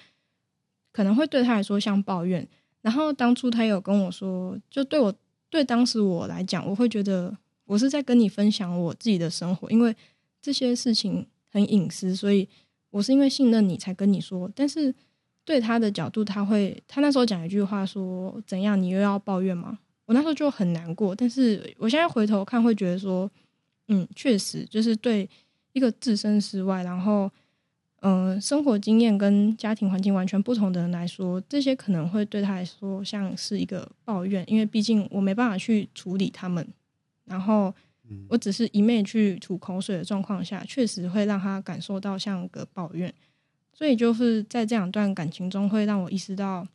[0.92, 2.46] 可能会对他来说像抱怨。
[2.82, 5.14] 然后当初他有跟我说，就对我
[5.48, 9.94] 对当时我来讲，我会觉得我是在跟你分享我自己的生活，因为
[10.42, 12.48] 这些事情很隐私，所以
[12.90, 14.50] 我是因为信任你才跟你说。
[14.54, 14.94] 但是
[15.44, 21.14] 对他的角度，他会他那时候讲一句话说：“怎样，你又要抱怨吗？”我那时候就很难过。
[21.14, 23.30] 但是我现在回头看，会觉得说，
[23.88, 25.28] 嗯，确实就是对
[25.72, 27.30] 一个置身事外，然后。
[28.06, 36.68] 嗯，生活经验跟家庭环境完全不同的人来说，这些可能会对他来说像是一个抱怨，因为毕竟我没办法去处理他们，
[37.24, 37.74] 然后
[38.28, 43.10] 我只是一昧去吐口水的状况下，确实会让他感受到像个抱怨，
[43.72, 46.68] 所以就是在这两段感情中，会让我意识到，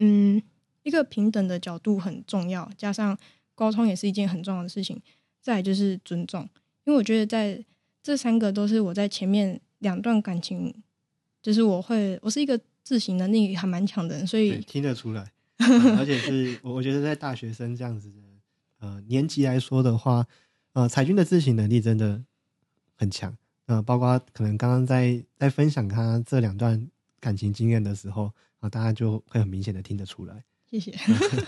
[0.00, 0.42] 嗯，
[0.82, 3.18] 一个平等的角度很重要，加上
[3.54, 5.00] 沟通也是一件很重要的事情，
[5.40, 6.42] 再就是尊重，
[6.84, 7.64] 因为我觉得在
[8.02, 9.60] 这三个都是我在前面。
[9.80, 10.74] 两段感情，
[11.40, 15.30] 就是我会，我是一个自省能力还蛮强的人，所以听得出来，
[15.96, 18.18] 而且是我我觉得在大学生这样子的
[18.80, 20.26] 呃年级来说的话，
[20.72, 22.20] 呃，彩军的自省能力真的
[22.96, 23.32] 很强，
[23.66, 30.42] 呃，包括可能刚刚在在分享他这两段感情经验的时候啊，大家就会很明显的听得出来。
[30.70, 30.92] 谢谢。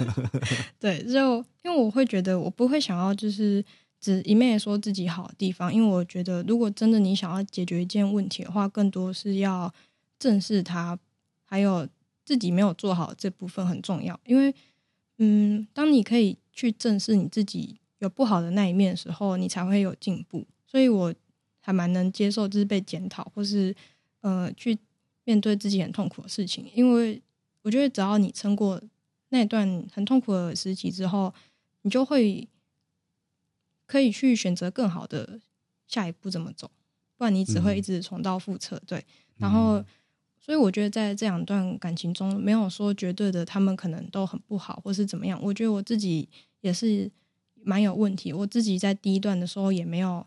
[0.78, 3.64] 对，就因为我会觉得我不会想要就是。
[4.02, 9.70] 只一面说自己好的地方，因为我觉得，如果真的你想要解决一件问题的话，更多是要
[10.18, 10.98] 正视它，
[11.44, 11.86] 还有
[12.24, 14.18] 自己没有做好这部分很重要。
[14.24, 14.54] 因为，
[15.18, 20.46] 嗯，当你可以去正视你自己有不好的那一面的时候，你才会有进步。
[20.66, 21.14] 所以我
[21.60, 23.76] 还蛮能接受，就是被检讨，或是
[24.22, 24.78] 呃，去
[25.24, 26.64] 面对自己很痛苦的事情。
[26.72, 27.20] 因为
[27.60, 28.80] 我觉得，只要你撑过
[29.30, 31.34] 那段很痛苦的时期之后，
[31.82, 32.46] 你就会。
[33.86, 35.40] 可以去选择更好的
[35.88, 36.70] 下一步怎么走，
[37.16, 38.80] 不然你只会一直重蹈覆辙。
[38.86, 39.04] 对，
[39.38, 39.84] 然后
[40.38, 45.36] 所以我觉得在这两段感情中，没有说绝对的他们可能都很不好，或是怎么样。
[45.42, 46.28] 我觉得我自己
[46.60, 47.10] 也是
[47.64, 48.32] 蛮有问题。
[48.32, 50.24] 我自己在第一段的时候也没有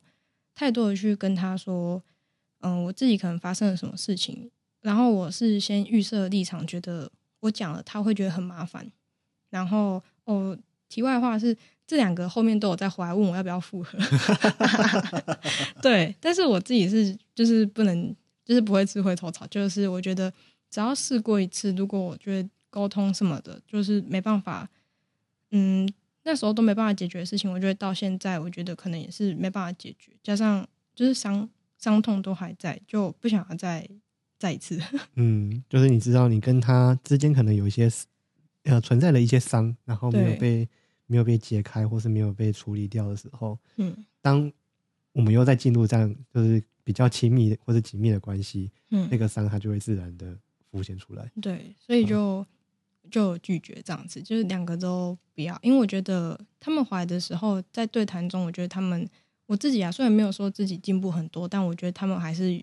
[0.53, 2.03] 太多的去跟他说，
[2.59, 4.51] 嗯，我自己可能发生了什么事情。
[4.81, 7.09] 然后我是先预设立场，觉得
[7.43, 8.91] 我讲了他会觉得很麻烦。
[9.49, 10.57] 然后哦，
[10.89, 11.55] 题外话是。
[11.85, 13.99] 这两个后面都有在回来问我要不要复合，
[15.83, 20.31] 对，但是我自己是就是不能，就是不会吃回头草，就是我觉得
[20.69, 24.67] 只要试过一次，如果我觉得沟通什么的，就是没办法，
[25.51, 25.87] 嗯，
[26.23, 33.87] 那时候都没办法解决的事情，我觉得到现在，我觉得可能也是没办法解决，加上就是伤伤痛都还在，就不想要再
[34.43, 34.77] 再一次。
[35.15, 37.89] 嗯，就是你知道，你跟他之间可能有一些
[38.63, 40.67] 呃存在了一些伤，然后没有被。
[41.05, 44.51] 没有被解开，或是没有被处理掉的时候，嗯，当
[45.11, 50.35] 我们又在进入这样就是比较亲密或者紧密的关系，嗯，那个伤它就会自然的
[50.71, 51.29] 浮现出来。
[51.41, 52.43] 对，所以就
[53.11, 59.07] 就拒绝这样子，就是两个都不要，因为我觉得他们怀的时候在对谈中，我觉得他们
[59.45, 62.59] 我自己啊，虽然没有说自己进步很多，但我觉得他们还是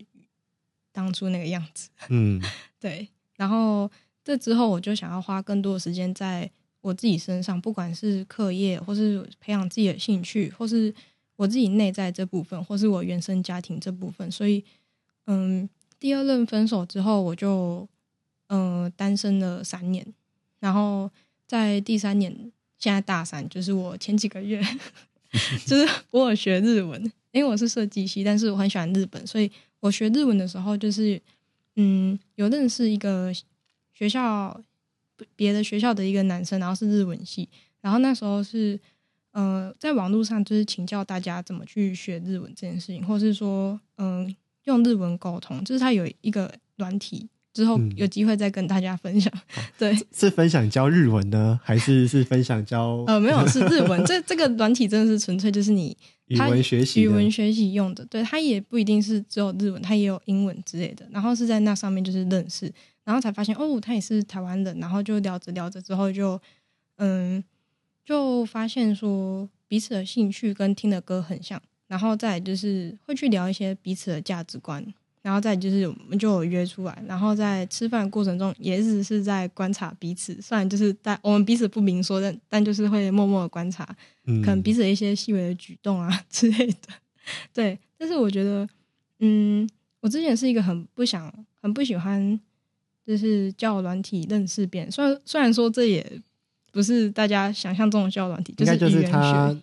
[0.92, 1.88] 当初那个样子。
[2.10, 2.40] 嗯，
[2.78, 3.08] 对。
[3.36, 3.90] 然后
[4.22, 6.50] 这之后，我就想要花更多的时间在。
[6.82, 10.90] 我自己身上，不管是课业，或是培养自己的兴趣，或是
[11.36, 14.64] 我自己内在这部分，或是我原生家庭这部分，所以，
[15.26, 17.86] 嗯，第二任分手之后，我就
[18.48, 20.02] 嗯单身了三年，
[20.58, 21.10] 然后
[21.46, 22.34] 在第三年，
[22.78, 24.58] 现在大三，就是我前几个月，
[25.66, 31.20] 就是我有学日文，因为我是设计系，但是我很喜欢日本，所以我学日文的时候，就是
[31.76, 33.32] 嗯有认识一个
[33.92, 34.60] 学校。
[35.36, 37.46] 别的学校的一个男生，然后是日文系，
[37.82, 38.80] 然后那时候是，
[39.32, 49.30] 呃，在网络上就是请教大家怎么去学日文这件事情，或是说，嗯，用日文沟通，就是他有一个软体，之后有机会再跟大家分享。
[49.76, 53.04] 对，是分享教日文呢，还是是分享教？
[53.06, 54.02] 呃，没有，是日文。
[54.08, 55.94] 这这个软体真的是纯粹就是你
[56.30, 58.04] 语文学习、语文学习用的。
[58.06, 61.06] 对，它也不一定是只有日文，它也有英文之类的。
[61.10, 62.72] 然后是在那上面就是认识。
[63.02, 66.40] 然后才发现哦，他也是台湾人，然后就聊着聊着之后就，
[66.96, 67.42] 嗯，
[68.04, 74.84] 就发现说彼此的兴趣跟听的歌很像，然后再就是会去聊一些彼此的价值观，
[75.22, 83.86] 然后再就是我们就有约出来，然后在吃饭过程中也一直是在观察彼此，虽然就是在我们彼此不明说，但但就是会默默的观察，
[84.24, 86.88] 嗯，可能彼此的一些细微的举动啊 之类的。
[87.52, 88.68] 对，但是我觉得，
[89.18, 89.68] 嗯，
[90.00, 92.40] 我之前是一个很不想、很不喜欢，
[93.06, 94.90] 就是交友软体认识别人。
[94.90, 96.04] 虽然虽然说这也
[96.72, 99.60] 不是大家想象中的交友软体，应该就是语言他学。，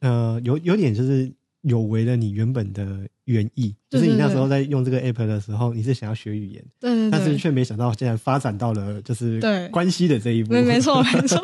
[0.00, 1.30] 呃，有有点就是
[1.62, 10.52] 有违了你原本的原意，就是你那时候在用这个 app 的时候，你是想要学语言，对对对，但是却没想到竟然发展到了就是对关系的这一步。
[10.52, 11.38] 没没错没 错，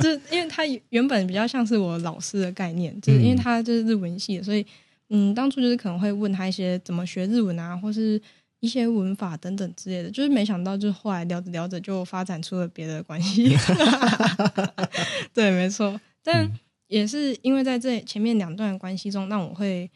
[0.00, 3.36] 就是因为他原本比较像是我老师的概念，就是因为嗯。
[3.36, 4.64] 他就是日文系的，所以
[5.10, 8.20] 嗯，当初就是可能会问他一些怎么学日文啊，或是
[8.60, 13.56] 一些文法等等之类的，就是没想到就是后来聊着聊着就发展出了别的关系。
[15.34, 16.52] 对，没错，但嗯
[16.88, 19.90] 也是因为在这前面两段关系中，让我会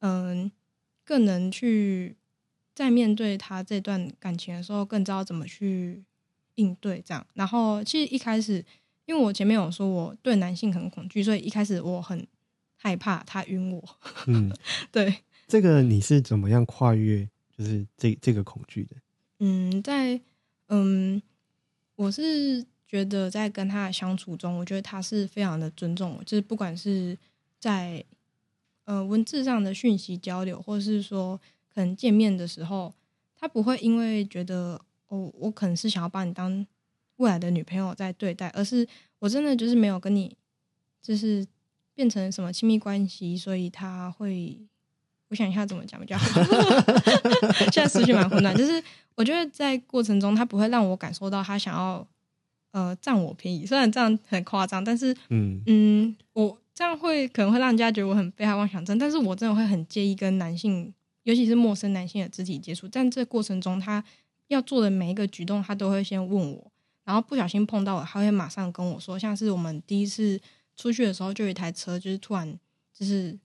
[0.00, 0.50] 嗯
[1.04, 2.16] 更能去
[2.74, 6.04] 在面对他这段感情的时候，更知道怎么去
[6.56, 7.26] 应对这样。
[7.34, 8.64] 然后其实一开始，
[9.06, 12.26] 因为我前面有说我对男性很恐惧，所以一开始我很
[12.76, 13.82] 害怕他晕我。
[14.26, 14.52] 嗯，
[14.92, 18.96] 对，这个你是怎么样跨越就是这这个恐惧的？
[19.40, 20.20] 嗯，在
[20.68, 21.22] 嗯，
[21.96, 27.18] 我是觉得在跟他的相处中，我觉得他是非常的尊重我，就是不管是
[27.58, 28.04] 在
[28.84, 31.36] 呃文字上的讯息交流，或是说
[31.74, 32.94] 可能见面的时候，
[33.36, 36.64] 他不会因为觉得哦，我可能是想要把你当
[37.16, 38.86] 未来的女朋友在对待，而是
[39.18, 40.36] 我真的就是没有跟你
[41.02, 41.44] 就是
[41.94, 44.56] 变成什么亲密关系，所以他会。
[45.28, 46.40] 我想一下怎么讲比较好。
[47.72, 48.80] 现在思绪蛮混乱，就是
[49.16, 52.06] 我觉得在过程中，他不会让我感受到他想要
[52.74, 62.88] 呃占我便宜，虽然这样很夸张，但是嗯嗯，我这样会可能会让人家觉得我很被害妄想症，但是我真的会很介意跟男性，尤其是陌生男性的肢体接触。
[62.88, 64.02] 但这过程中，他
[64.48, 66.72] 要做的每一个举动，他都会先问我，
[67.04, 69.16] 然后不小心碰到了，他会马上跟我说。
[69.16, 70.40] 像是我们第一次
[70.74, 72.58] 出去的时候，就有一台车，就是突然
[72.92, 73.38] 就是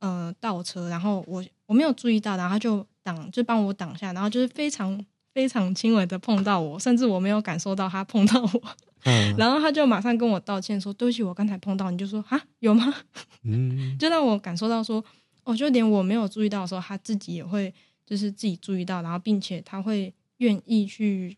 [0.00, 5.02] 呃倒车，然后我我没有注意到，然后他就挡，就帮我挡下，然后就是非常
[5.34, 8.62] 非常轻微的碰到我，甚至我没有感受到他碰到我。
[9.04, 12.94] 嗯 然后他就马上跟我道歉说：“对不起，我刚才碰到你。”就说：“啊，有吗
[13.42, 15.04] 嗯？” 就让我感受到说，
[15.42, 17.74] 哦，就连我没有注意到的时候，他自己也会
[18.06, 21.36] 就是自己注意到，然后并且他会愿意去，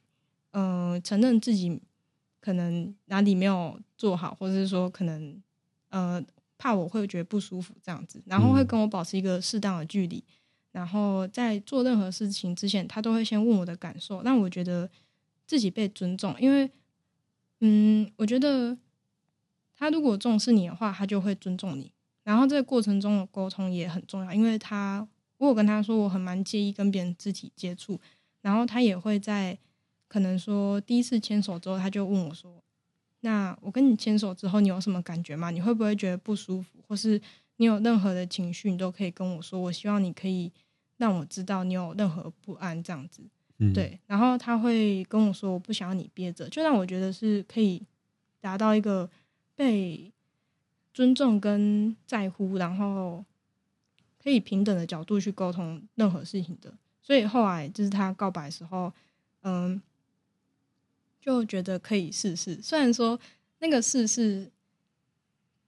[0.52, 1.80] 呃，承认自己
[2.40, 5.42] 可能哪里没有做好，或者是说可能
[5.88, 6.22] 呃
[6.58, 10.22] 怕我会觉得不舒服这样子，然后会嗯跟我保持一个适当的距离。
[10.76, 14.90] 然后在做任何事情之前，他都会先问我的感受，让我觉得
[15.46, 16.70] 自己被尊重，因为。
[17.60, 18.76] 嗯，我觉得
[19.74, 21.90] 他如果重视你的话，他就会尊重你。
[22.22, 25.08] 然后这个过程中的沟通也很重要，因为他
[25.38, 27.98] 我有跟他说我很蛮介意跟别人肢体接触，
[28.42, 29.56] 然后他也会在
[30.06, 32.62] 可能说第一次牵手之后，他就问我说
[33.20, 35.50] ：“那我跟你牵手之后，你有什么感觉吗？
[35.50, 37.18] 你会不会觉得不舒服，或是
[37.56, 39.58] 你有任何的情绪，你都可以跟我说。
[39.58, 40.52] 我希望你可以
[40.96, 43.22] 让我知道你有任何不安这样子。”
[43.58, 47.82] 嗯，对，然后他会跟我说：“我不想要你憋着。”就让我觉得是可以
[48.40, 49.08] 达到一个
[49.54, 50.12] 被
[50.92, 53.24] 尊重跟在乎，然后
[54.22, 56.74] 可以平等的角度去沟通任何事情的。
[57.00, 58.92] 所以后来就是他告白的时候，
[59.40, 59.80] 嗯，
[61.18, 62.60] 就觉得可以试试。
[62.60, 63.18] 虽然说
[63.60, 64.50] 那个试试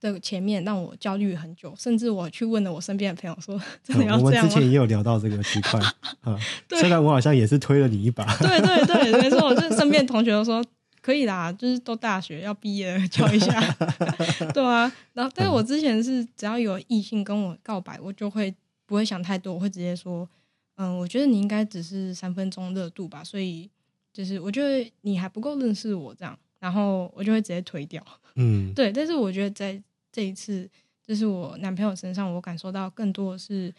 [0.01, 5.81] 的前面让我焦虑很久，甚至我去问了我身边的朋友说：“真的要这样吗？”之 前也有聊到这个区块
[6.21, 10.65] 啊， 对虽然我好像也是推了你一把，对对对，没错，我就是身边同学都说
[11.01, 13.61] 可以啦，就是都大学要毕业了，教一下，
[14.53, 14.91] 对啊。
[15.15, 18.55] 然后，但是我之前是只要有异性跟我告白，我就会
[18.87, 20.29] 不会想太多，我会直接说，
[20.77, 23.69] 嗯，我觉得你应该只是三分钟热度吧，所以
[24.13, 28.05] 就是我觉得你还不够认识我这样，然后我就会直接推掉。
[28.41, 29.81] 嗯对，但是我觉得在
[30.19, 30.69] 这一次，
[31.07, 33.73] 就是我男朋友身上，我感受到更多的是，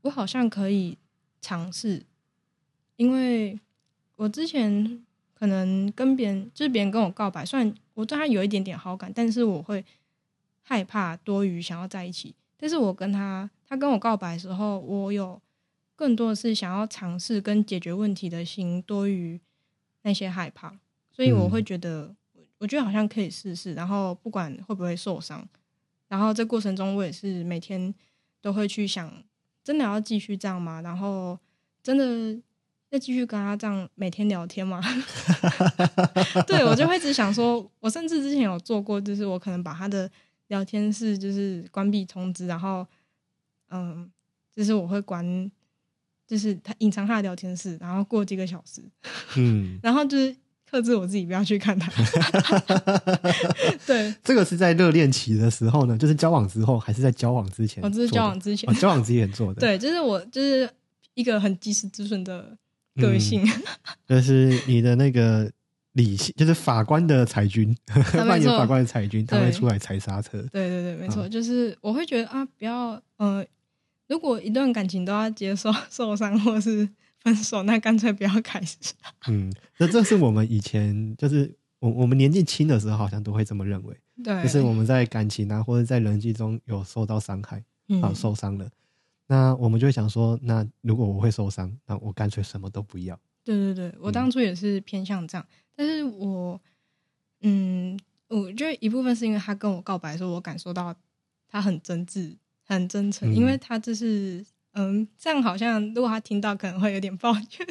[0.00, 0.96] 我好像可以
[1.42, 2.06] 尝试，
[2.96, 3.60] 因为
[4.16, 5.04] 我之前
[5.34, 9.84] 可能跟别人，就是别人跟我告白，虽然我对他有一点点好感，但是我会
[10.62, 12.34] 害怕多于想要在一起。
[12.56, 15.38] 但是我跟他，他跟我告白的时候，我有
[15.94, 19.38] 更多的是想要尝试跟解决问题的心，多于
[20.00, 20.80] 那些害怕，
[21.12, 22.16] 所以我会嗯觉得。
[22.58, 25.46] 我觉得好像可以试试，然后不管会不会受伤，
[26.08, 27.94] 然后这过程中我也是每天
[28.40, 29.12] 都会去想，
[29.64, 30.80] 真的要继续这样吗？
[30.82, 31.38] 然后
[31.82, 32.40] 真的
[32.90, 34.80] 要继续跟他这样每天聊天吗？
[36.46, 40.10] 对我就会一直想说，我甚至之前有做过，就是我可能把他的
[40.48, 42.86] 聊天室就是关闭通知，然后
[43.70, 44.10] 嗯，
[44.50, 45.50] 就是我会关
[46.26, 48.82] 就是他隐藏他的聊天室，然后过几个小时，
[49.36, 50.34] 嗯，然后就是
[50.70, 51.90] 克制我自己不要去看他。
[53.86, 57.82] 对，这个是在热恋期的时候呢，就是交往之后，还是在交往之前？
[57.82, 60.68] 我这是交往之前哦，，交往之前做的。，对，就是我就是
[61.14, 62.56] 一个很及时止损的
[62.96, 63.42] 个性，
[64.06, 65.50] 就是你的那个
[65.92, 67.76] 理性，就是法官的裁军，
[68.12, 70.38] 扮演法官的裁军，他会出来踩刹车。
[70.52, 73.44] 对对对，没错，嗯就是我会觉得啊，不要呃，
[74.08, 76.88] 如果一段感情都要接受受伤或是
[77.34, 78.76] 分手， 那干脆不要开始。
[79.28, 88.70] 嗯，那这是我们以前就是我我们年纪轻的时候，好像都会这么认为，对，就是我们在感情啊或者在人际中有受到伤害嗯啊受伤了，
[89.26, 93.18] 那我们就会想说，那如果我会受伤，那我干脆什么都不要。
[93.44, 96.60] 对对对，我嗯当初也是偏向这样，但是我
[97.42, 97.98] 嗯，
[98.28, 100.94] 我觉得一部分是因为他跟我告白的时候，我感受到
[101.48, 104.44] 他很真挚、很真诚，嗯因为他这是。
[104.78, 107.66] 嗯，这样好像如果他听到可能会有点抱歉，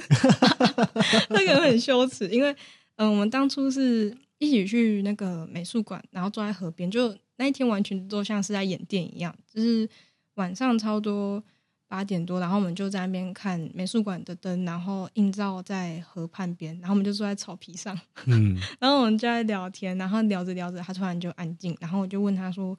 [1.30, 2.54] 他可能很羞耻，因为
[2.98, 9.88] 嗯，我们当初是一起去那个美术馆，然后坐在河边，就那一天完全都像是在演电影一样，就是
[10.36, 11.42] 晚上超多
[11.88, 18.60] 八点多，然后我们就在那边看美术馆的灯，然后映照在河畔边，然后我们就坐在草皮上，嗯。
[18.80, 22.78] 然后我们就在聊天，然后聊着聊着，他突然就安静，然后我就问他说：“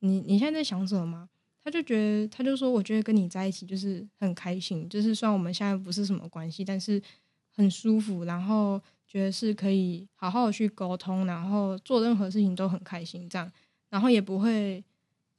[0.00, 1.28] 你你现在在想什么吗？”
[1.62, 7.00] 他就觉得，他就说：“我觉得跟你在一起就是很开心，就是虽然我们现在不是什么关系，但是
[7.54, 13.50] 很舒服，然后觉得是可以好好的去沟通，然后做任何事情都很开心，这样，
[13.90, 14.82] 然后也不会，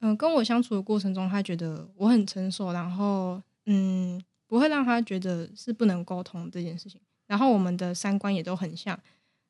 [0.00, 8.98] 嗯、跟我相处的过程中，他觉得我很成熟，然后嗯，不会让他觉得是不能沟通这件事情，然后我们的三观也都很像。”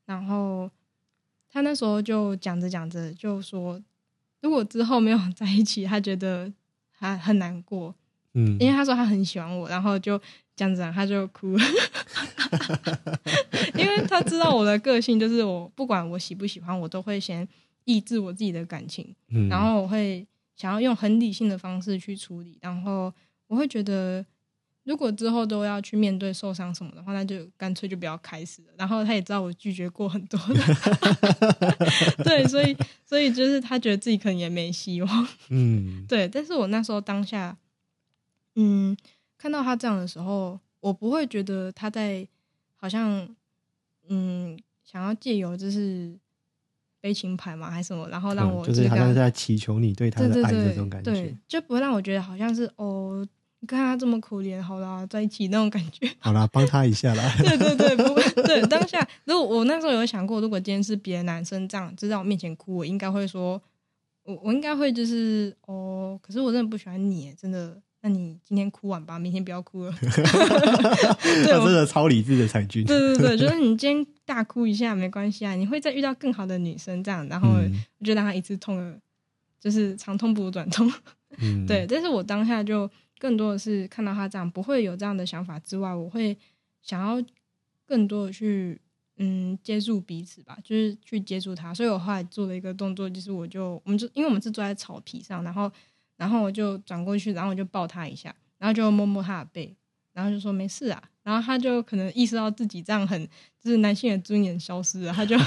[0.07, 0.70] 然后
[1.51, 3.81] 他那时候就讲着讲着就说，
[4.41, 6.53] 如果之后没有在一起，他觉得
[7.03, 7.92] 他很难过，
[8.34, 10.16] 嗯，因为他说他很喜欢我，然后就
[10.55, 11.64] 这样子讲，他就哭了，
[13.74, 17.46] 因为他知道我的个性，就是我不管我喜不喜欢，我都会先
[17.86, 19.48] 抑制我自己的感情，嗯。
[19.48, 20.24] 然后我会
[20.55, 23.12] 想要用很理性的方式去处理，然后
[23.48, 24.24] 我会觉得，
[24.85, 28.68] 如果之后都要去面对受伤什么的话，那就干脆就不要开始了。
[28.76, 30.61] 然后他也知道我拒绝过很多的，
[32.24, 36.26] 对，所以所以就是他觉得自己可能也没希望，嗯 对。
[36.28, 37.57] 但是我那时候当下，
[38.57, 38.97] 嗯，
[39.39, 42.26] 看到他这样的时候，我不会觉得他在
[42.74, 43.28] 好像，
[44.09, 46.18] 嗯，想要借由就是
[47.01, 51.37] 悲情牌嘛，还是什么，然后让我嗯就是好像是在祈求你对他的爱这种感觉对，。
[51.47, 53.24] 就不会让我觉得好像是哦，
[53.62, 56.10] 你看他这么可怜，好啦，在一起那种感觉。
[56.18, 57.32] 好啦，帮他一下啦。
[57.38, 58.22] 对对对，不会。
[58.42, 63.62] 对当下，如果我那时候有想过，如果今天是别的男生这样就在我面前哭，我应该会说，
[64.24, 67.80] 我我应该会就是哦，可是我真的不喜欢你，真的。
[68.04, 69.94] 那你今天哭完吧，明天不要哭了。
[70.02, 72.84] 对，真的超理智的才俊。
[72.84, 77.48] 对对对，就 是你今天大哭一下没关系啊，你会再遇到更好的女生这样，然后
[78.04, 78.98] 就让他一次痛了，
[79.60, 80.92] 就是长痛不如短痛。
[81.38, 82.90] 嗯，对，但是我当下就
[83.23, 86.37] 更多的是看到他这样，不会有这样的想法之外，我会
[86.83, 87.25] 想要
[87.87, 88.81] 更多的去
[89.18, 91.73] 嗯接触彼此吧，就是去接触他。
[91.73, 95.70] 所以我后来做了一个动作，就是我就我们就因为我们是坐在草皮上，然后
[96.16, 99.73] 然后我就转过去，然后我就抱他一下，然后就摸摸他的背，
[100.12, 101.01] 然后就说没事啊。
[101.23, 103.25] 然后他就可能意识到自己这样很
[103.61, 105.39] 就是男性的尊严消失了，他就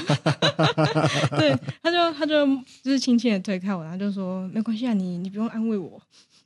[1.38, 1.54] 对，
[1.84, 2.48] 他就他就
[2.82, 6.02] 就是轻轻的推开我，然后就说没关系啊，你你不用安慰我，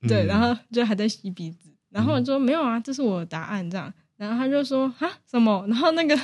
[0.08, 6.18] 对，嗯然后就还在吸鼻子，然后我说没有啊，这是我的答案这样，然后他就说啊什么，然后那个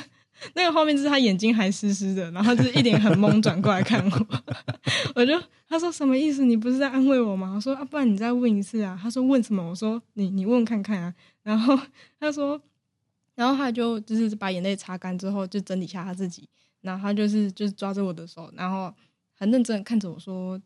[0.53, 4.28] 那个画面就是他眼睛还湿湿的，然后就是一脸很懵转过来看我，
[5.15, 5.34] 我就
[5.67, 6.45] 他说什么意思？
[6.45, 7.53] 你不是在安慰我吗？
[7.55, 8.97] 我说啊，不然你再问一次啊。
[9.01, 9.67] 他说问什么？
[9.69, 11.13] 我说你你问看看啊。
[11.43, 11.78] 然后
[12.19, 12.61] 他说，
[13.36, 16.47] 然后他就就是把眼泪擦干之后，就整理一下他自己，
[16.82, 18.93] 然后他就是就是抓着我的手，然后
[19.34, 20.59] 很认真看着我说：“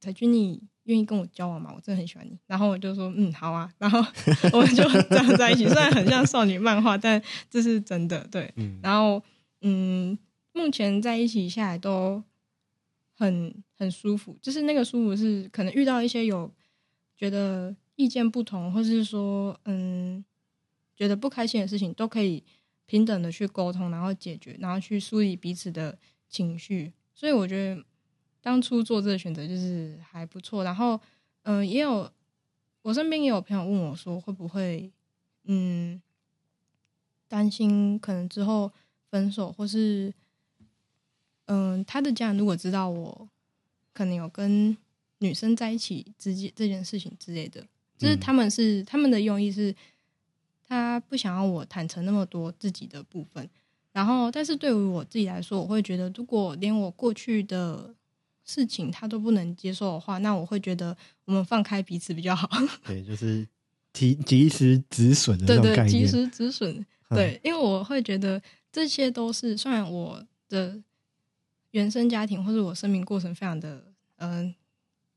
[0.00, 1.72] 彩君，你愿意跟我交往吗？
[1.74, 3.98] 我真的很喜欢你。”然后我就说：“嗯，好啊。”然后
[4.52, 8.26] 我们就这样在一起，虽然很像少女漫画，但这是真的。
[8.30, 9.22] 对，嗯然后
[9.60, 10.18] 嗯，
[10.52, 12.22] 目前在一起下来都
[13.14, 16.52] 很很舒服，就是那个舒服是可能遇到一些有
[17.16, 20.24] 觉得意见不同，或是说嗯
[20.96, 22.42] 觉得不开心的事情，都可以
[22.86, 26.92] 平等的去沟通，然后解决，然后去梳理彼此的情绪。
[27.14, 27.82] 所以我觉得
[28.46, 30.62] 当初做这个选择就是还不错。
[30.62, 30.94] 然后
[31.42, 32.08] 嗯、呃也有
[32.82, 34.88] 我身边也有朋友问我说，会不会
[35.46, 36.00] 嗯
[37.26, 38.70] 担心可能之后
[39.10, 40.14] 分手，或是
[41.46, 43.28] 嗯、他的家人如果知道我
[43.92, 44.76] 可能有跟
[45.18, 47.66] 女生在一起之间这件事情之类的，
[47.98, 49.74] 就是嗯他们是他们的用意是
[50.68, 53.50] 他不想要我坦诚那么多自己的部分。
[53.90, 57.92] 然后，但是对于我自己来说，我会觉得，如果连我过去的
[58.46, 62.48] 事情他都不能接受的话，那我会觉得我们放开彼此比较好。
[62.86, 63.46] 对，就是
[63.92, 65.90] 及及时止损的对对，那种概念。
[65.90, 66.74] 及时止损。
[66.74, 66.86] 嗯
[67.16, 68.42] 对，因为我会觉得
[68.72, 70.76] 这些都是，虽然我的
[71.70, 74.52] 原生家庭或者我生命过程非常的嗯、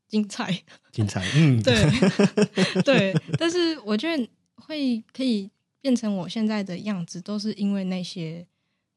[0.06, 0.62] 精彩，
[0.92, 1.74] 精彩，嗯，对
[2.84, 5.50] 对，但是我觉得会可以
[5.80, 8.46] 变成我现在的样子，都是因为那些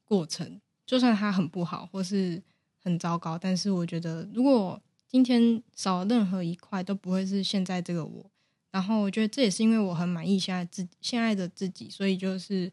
[0.04, 2.40] 过程，就算它很不好或是
[2.84, 8.30] 很糟糕，但是我觉得如果今天少了任何一块，都不会是现在这个我。
[8.70, 12.70] 然后我觉得这也是因为我很满意现在自现在的自己，所以就是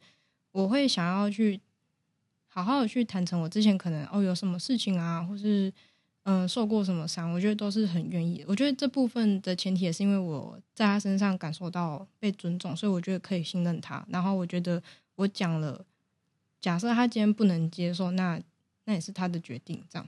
[0.51, 1.59] 我会想要去
[2.47, 5.72] 好好的去坦诚我之前可能哦有什么事情啊，或是
[6.24, 8.45] 嗯、受过什么伤，我觉得都是很愿意。
[8.47, 14.05] 我觉得这部分的前提也是因为我在他身上感受到被尊重，所以我觉得可以信任他。
[14.09, 14.82] 然后我觉得
[15.16, 15.84] 我讲了，
[16.59, 18.39] 假设他今天不能接受，那
[18.91, 20.05] 那也是他的决定，这样。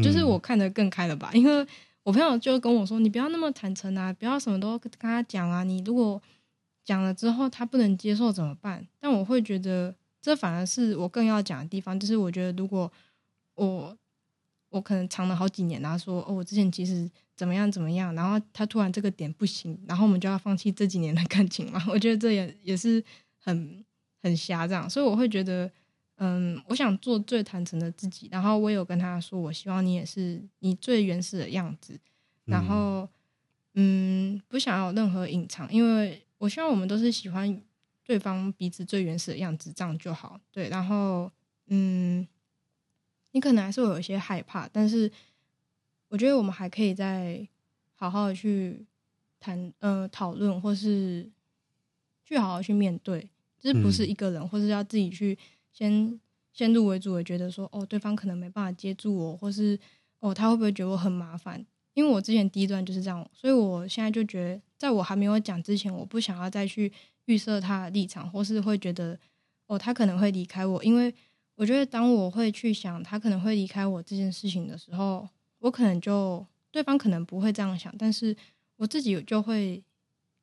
[0.00, 1.66] 就是我看得更开了吧，因为
[2.04, 6.22] 我朋友就跟我说，你不要那么坦诚啊，不要什么都跟他讲啊，你如果
[6.84, 8.86] 讲了之后他不能接受怎么办？
[9.00, 12.90] 但我会觉得这反而是我更要讲的地方，就是我觉得如果
[13.56, 13.96] 我
[14.68, 21.84] 我可能藏了好几年，然后说哦，我之前其实怎么样怎么样，然后他突然这个点不行，然后我们就要放弃这几年的感情嘛？
[21.88, 23.02] 我觉得这也也是
[23.40, 23.84] 很
[24.22, 25.68] 很瞎这样，所以我会觉得。
[26.22, 31.98] 嗯，我想做最坦诚的自己，然后我有跟他说，我希望你也是你最原始的样子，
[32.44, 33.08] 然后
[33.72, 37.62] 嗯，不想要有任何隐藏，因为我希望我们都是喜欢
[38.04, 40.38] 对方彼此最原始的样子，这样就好。
[40.52, 41.32] 对，然后
[41.68, 42.28] 嗯，
[43.32, 45.10] 你可能还是会有一些害怕，但是
[46.08, 47.48] 我觉得我们还可以再
[47.94, 48.84] 好好的去
[49.40, 51.30] 谈，呃，讨论，或是
[52.26, 53.26] 去好好去面对，
[53.58, 55.38] 就是不是一个人，或是要自己去。
[55.72, 56.18] 先
[56.52, 59.78] 先入为主的觉得说，哦，对方可能没办法接住我，或是
[60.18, 61.64] 哦，他会不会觉得我很麻烦？
[61.94, 66.90] 因为我之前第一段就是这样，所以我现在就觉得，在我还没有讲之前，我不想要再去
[67.26, 69.18] 预设他的立场，或是会觉得
[69.66, 70.82] 哦，他可能会离开我。
[70.84, 71.12] 因为
[71.56, 78.34] 我觉得，当我会去想他可能会离开我这件事情的时候，我可能就对方可能不会这样想，但是
[78.76, 79.82] 我自己就会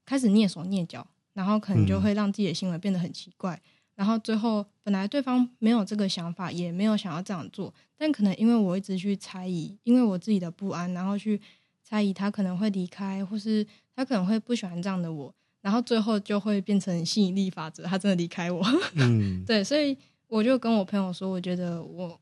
[0.05, 3.59] 开始蹑手蹑脚，然后可能就会让自己的行为变得很奇怪。
[3.97, 11.41] 然后最后，本来对方没有这个想法，也没有想要这样做，但可能因为我一直去猜疑，因为我自己的不安，然后去
[11.83, 18.63] 猜疑他可能会离开，或是他可能会不喜欢这样的我，然后最后就会变成吸引力法则，他真的离开我。
[18.93, 22.21] 嗯，对，所以我就跟我朋友说，我觉得我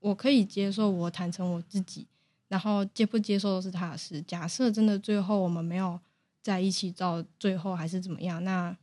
[0.00, 2.08] 我可以接受我坦诚我自己，
[2.48, 4.20] 然后接不接受都是他的事。
[4.22, 6.00] 假设真的最后我们没有
[6.42, 8.76] 在一起到最后还是怎么样，那。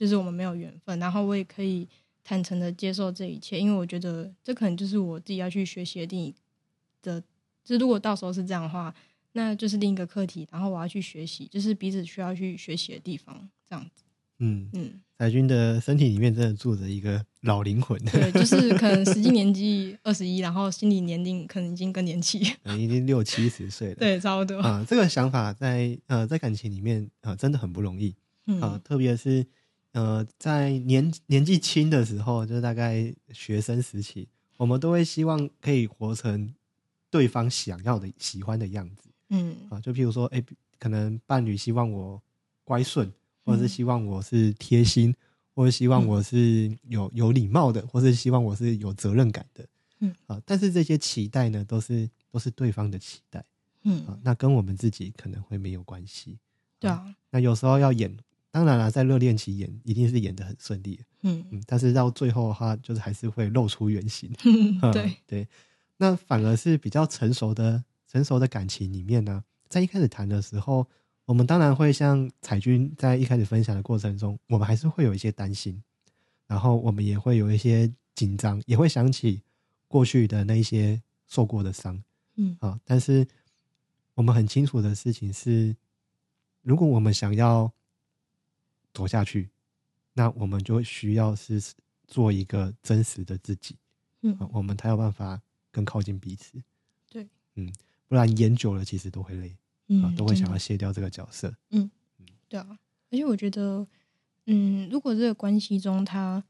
[0.00, 1.86] 就是我们没有缘分，然后我也可以
[2.24, 6.34] 坦诚的接受这一切，因为我觉得这可能就是我自己要去学习的另一
[7.02, 7.22] 的。
[7.62, 8.92] 就如果到时候是这样的话，
[9.32, 14.02] 那就是另一个课题，然后我要去学习，就是彼此需要去学习的地方，这样子。
[14.38, 22.38] 嗯嗯，彩君的身体里面真的住着一个老灵魂，对，就是可能实际年纪二十一，然后心理年龄可能已经更年期，
[22.78, 23.96] 已经六七十岁了。
[23.96, 28.16] 对，差不多啊、这个想法在呃在感情里面啊、呃、真的很不容易
[28.60, 29.46] 啊、嗯特别是。
[29.92, 36.54] 呃，在年年纪轻的时候，就是大概学生时期，我们都会希望可以活成
[37.10, 39.10] 对方想要的、喜欢的样子。
[39.30, 40.42] 嗯啊，就譬如说，哎、
[40.78, 42.20] 可能伴侣希望我
[42.64, 43.12] 乖顺，
[43.44, 45.14] 或者是希望我是贴心，
[45.54, 49.66] 或者希望我是有有礼貌的，或是希望我是有责任感的。
[50.00, 53.44] 嗯啊，但是这些期待呢，都是都是对方的期待
[53.82, 56.38] 嗯啊嗯，，那跟我们自己可能会没有关系。
[56.78, 58.16] 对啊，那有时候要演，
[58.52, 61.44] 当然了，在热恋期演一定是演的很顺利，嗯。
[61.50, 64.28] 嗯，但是到最后的话，就是还是会露出原形。
[64.82, 65.48] 嗯对，对，
[65.98, 70.84] 那反而是比较成熟的成熟的感情里面呢，在一开始谈的时候，
[71.26, 75.80] 我们当然会像彩君在一开始分享的过程中，我们还是会有一些担心，
[76.48, 79.42] 然后我们也会有一些紧张，也会想起
[79.86, 82.02] 过去的那一些受过的伤。
[82.34, 82.56] 嗯。
[82.58, 82.80] 啊。
[82.84, 83.24] 但是
[84.14, 85.76] 我们很清楚的事情是，
[86.62, 87.72] 如果我们想要
[88.92, 89.50] 走下去，
[90.14, 91.62] 那我们就需要是
[92.06, 93.76] 做一个真实的自己。
[94.22, 96.62] 嗯啊，我们才有办法更靠近彼此。
[97.08, 97.72] 对，嗯，
[98.06, 99.48] 不然演久了其实都会累
[100.02, 101.54] 啊嗯，，都会想要卸掉这个角色。
[101.70, 101.90] 嗯
[102.48, 102.78] 对啊，
[103.10, 103.86] 而且我觉得，
[104.46, 106.42] 嗯，如果这个关系中他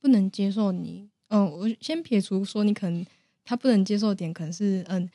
[0.00, 3.06] 不能接受你，嗯、我先撇除说你可能
[3.44, 5.10] 他不能接受的点，可能是嗯呃，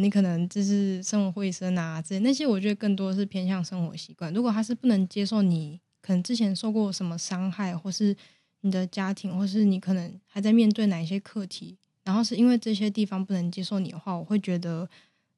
[0.00, 4.32] 你可能就是生活卫生啊之类那些，我觉得更多是偏向生活习惯。
[4.34, 8.16] 如果他是不能接受你可能之前受过什么伤害，或是
[8.62, 14.88] 你的家庭，或是你可能还在面对哪一些课题，然后是因为这些地方不能接受你的话，我会觉得，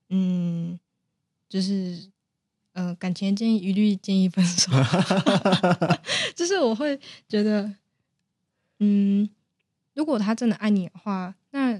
[0.08, 0.78] 嗯，
[1.48, 2.08] 就是，
[2.72, 4.72] 呃，感情建议一律建议分手，
[6.34, 7.70] 就是我会觉得，
[8.78, 9.28] 嗯，
[9.94, 11.78] 如果他真的爱你的话，那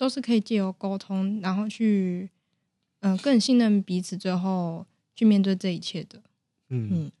[0.00, 2.30] 都是可以借由沟通，然后去，
[3.00, 6.22] 嗯、更信任彼此，最后去面对这一切的。
[6.70, 6.88] 嗯。
[6.90, 7.12] 嗯。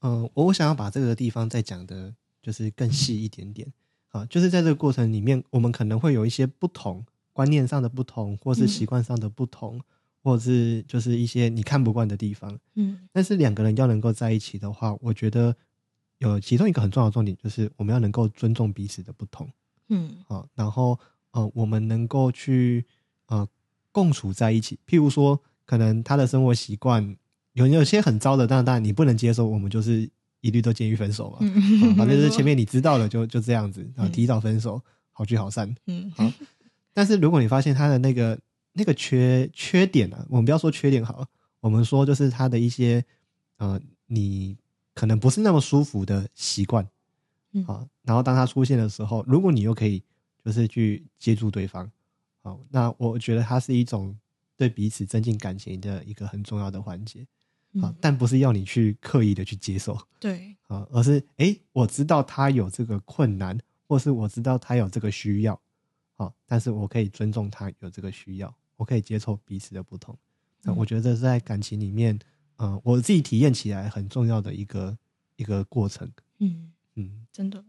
[0.00, 3.72] 嗯，我我想要把这个地方再讲的，就是更细一点点。
[4.08, 8.66] 啊，就是在这个过程里面，我们可能会有一些不同观念上的不同，或是嗯。
[8.66, 9.80] 习惯上的不同，
[10.20, 12.58] 或者是就是一些你看不惯的地方。
[12.74, 13.08] 嗯。
[13.12, 15.54] 但是两个人要能够在一起的话，我觉得
[16.18, 19.48] 有其中一个很重要的重点，就是我们要能够尊重彼此的不同。
[19.90, 20.16] 嗯。
[20.26, 20.98] 啊，然后
[21.34, 22.84] 呃，我们能够去
[23.26, 23.46] 呃
[23.92, 24.78] 共处在一起。
[24.86, 27.16] 譬如说，可能他的生活习惯
[27.54, 30.08] 有有些很糟的，当然当然你不能接受，我们就是
[30.40, 31.38] 一律都建议分手嘛。
[31.40, 34.80] 嗯啊反正 就是前面你知道了就就这样子啊，嗯提早分手，
[35.12, 35.74] 好聚好散。
[35.86, 36.30] 嗯好
[36.92, 38.38] 但是如果你发现他的那个
[38.72, 41.26] 那个缺缺点啊，我们不要说缺点好了，
[41.60, 43.04] 我们说就是他的一些
[43.58, 44.56] 呃，你
[44.94, 46.86] 可能不是那么舒服的习惯
[47.52, 50.02] 嗯啊，然后当他出现的时候，如果你又可以
[50.44, 51.90] 就是去接住对方，
[52.42, 54.14] 好，那我觉得它是一种
[54.56, 57.26] 对彼此增进感情的一个很重要的环节。
[57.80, 59.98] 啊嗯，但不是要你去刻意的去接受。
[60.20, 60.54] 对。
[60.68, 65.60] 啊，而是诶，我知道他有这个困难，或是我知道他有这个需要，
[66.14, 70.16] 好、但是我可以尊重他有这个需要，我可以接受彼此的不同。
[70.62, 70.76] 那嗯。
[70.76, 72.16] 我觉得这是在感情里面，
[72.56, 74.96] 呃，我自己体验起来很重要的一个
[75.36, 76.08] 一个过程。
[76.38, 76.70] 嗯。
[76.94, 77.64] 嗯，真的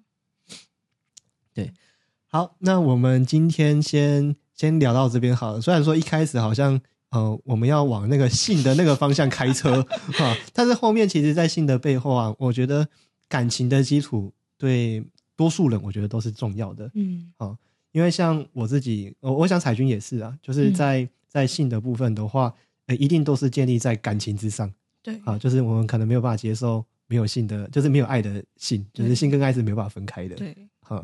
[2.36, 5.62] 好，那我们今天先先聊到这边好了。
[5.62, 6.78] 虽然说一开始好像
[7.12, 9.82] 呃我们要往那个性的那个方向开车
[10.20, 12.86] 哈，但是后面其实，在性的背后啊，我觉得
[13.30, 15.02] 感情的基础对
[15.38, 16.92] 多数人我觉得都是重要的。
[16.94, 17.56] 嗯好
[17.94, 22.54] 因为像我自己，我我想彩君也是啊，就是在、在性的部分的话，
[22.88, 24.70] 呃，一定都是建立在感情之上
[25.02, 30.36] 对啊，就是我们可能没有办法接受没有性的，就是没有爱的性，就是性跟爱是没有办法分开的。
[30.36, 31.02] 对哈，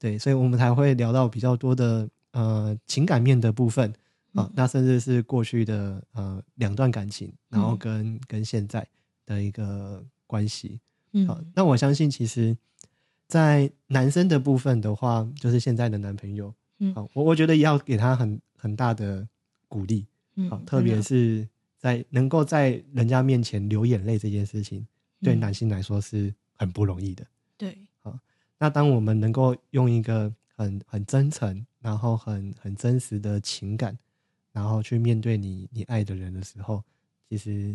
[0.00, 3.88] 对，所以我们才会聊到比较多的呃情感面的部分
[4.32, 8.84] 啊，嗯那甚至是过去的呃两段感情，然后嗯跟、跟现在
[9.26, 10.80] 的一个关系。
[11.28, 12.56] 好，嗯那我相信其实，
[13.28, 19.28] 在男生的部分的话，就是现在的男朋友，嗯好，我我觉得也要给他很很大的
[19.68, 20.06] 鼓励，
[20.48, 21.46] 好，嗯，特别是
[21.76, 24.86] 在能够在人家面前流眼泪这件事情，
[25.20, 27.26] 对嗯男性来说是很不容易的。
[27.58, 27.76] 对
[28.62, 33.98] 那当我们能够用一个很很真诚，然后很很真实的情感，
[34.52, 36.84] 然后去面对你你爱的人的时候，
[37.26, 37.74] 其实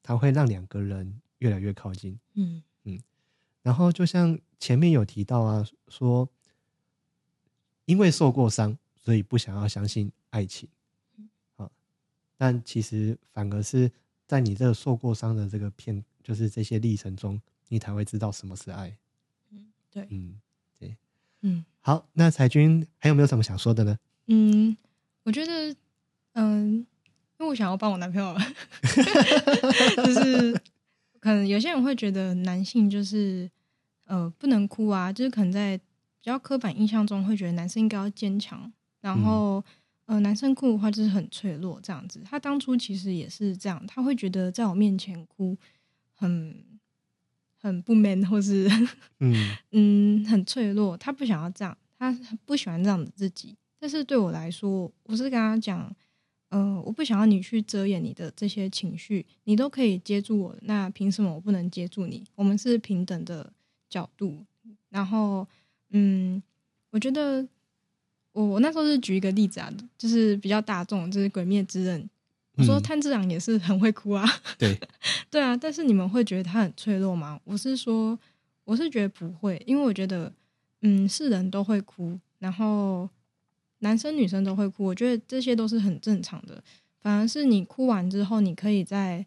[0.00, 2.16] 它会让两个人越来越靠近。
[2.34, 3.00] 嗯嗯
[3.62, 6.28] 然后就像前面有提到啊，说
[7.86, 10.68] 因为受过伤，所以不想要相信爱情，
[11.56, 11.68] 啊，
[12.36, 13.90] 但其实反而是
[14.28, 18.96] 在你这个受过伤的这个片，就是这些历程中，你才会知道什么是爱。
[19.92, 20.40] 对嗯，
[21.42, 23.98] 嗯好，那彩君还有没有什么想说的呢？
[24.28, 24.76] 嗯，
[25.24, 25.74] 我觉得
[26.32, 26.86] 嗯，因
[27.38, 28.34] 为我想要帮我男朋友，
[30.04, 30.52] 就是
[31.20, 33.50] 可能有些人会觉得男性就是
[34.04, 35.82] 呃不能哭啊，就是可能在比
[36.22, 39.62] 较刻板印象中会觉得男生应该要坚强，然后、
[40.06, 42.20] 呃男生哭的话就是很脆弱这样子。
[42.24, 45.56] 他当初其实也是这样，他会觉得在我面前哭
[46.14, 46.64] 很
[47.62, 48.68] 很不 man，或是
[49.20, 52.12] 嗯嗯很脆弱，他不想要这样，他
[52.44, 53.54] 不喜欢这样的自己。
[53.78, 55.94] 但是对我来说，我是跟他讲，
[56.48, 62.24] 呃，我不想要你去遮掩你的这些情绪，你都可以接住我，那凭什么我不能接住你？
[62.34, 63.52] 我们是平等的
[63.88, 64.44] 角度。
[64.90, 65.46] 然后，
[65.90, 66.42] 嗯，
[66.90, 67.46] 我觉得
[68.32, 72.02] 我我那时候是举一个例子啊，就是比较大众，就是《鬼灭之刃》。
[72.56, 74.24] 我说嗯炭治郎也是很会哭啊，
[74.58, 74.78] 对，
[75.30, 77.40] 对啊，但是你们会觉得他很脆弱吗？
[77.44, 78.18] 我是说，
[78.64, 80.32] 我是觉得不会，因为我觉得，
[80.82, 83.08] 嗯，是人都会哭，然后
[83.78, 86.62] 男生女生都会哭，我觉得这些都是很正常的。
[87.00, 89.26] 反而是你哭完之后，你可以在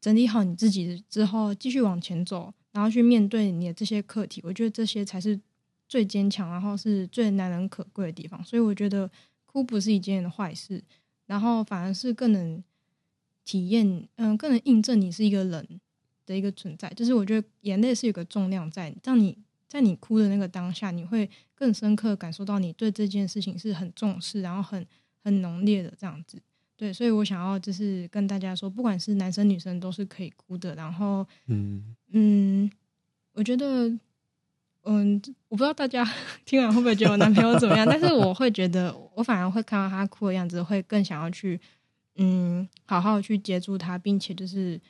[0.00, 4.40] 整理好你自己之后，继续往前走，然后去面对你的这些课题。
[4.42, 5.38] 我觉得这些才是
[5.86, 8.42] 最坚强，然后是最难能可贵的地方。
[8.42, 9.08] 所以我觉得
[9.46, 10.82] 哭不是一件坏事，
[11.26, 12.62] 然后反而是更能
[13.44, 15.80] 体验，嗯、更能印证你是一个人
[16.26, 16.88] 的一个存在。
[16.90, 19.36] 就是我觉得眼泪是有个重量在，让你
[19.68, 24.86] 在你哭的那个当下，你会更深刻感受到你对这件事情是很重视，然后很
[25.22, 26.40] 很浓烈的这样子。
[26.76, 30.74] 对，所以我想要就是跟大家说，不管是男生女生都是可以哭的。
[30.74, 32.70] 然后，嗯嗯，
[33.44, 33.88] 觉得，
[34.82, 36.04] 嗯，我不知道大家
[36.44, 41.60] 听完会不会觉得我男朋友怎么样，但是我会觉得，我反而会看到他哭的样子，会更想要去，
[42.16, 44.80] 嗯，好好去接住他，并且就是，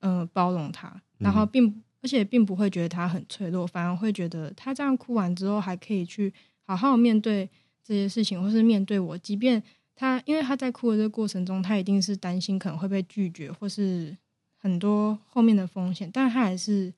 [0.00, 6.32] 嗯、包容他，然后并而且并不会觉得他很脆弱，反而会觉得他这样哭完之后，还可以去
[6.62, 7.48] 好好面对
[7.82, 9.62] 这些事情，或是面对我，即便
[9.96, 14.16] 他因为他在哭的这个过程中，他一定是担心可能会被拒绝，或是
[14.58, 16.92] 很多后面的风险，但是他还是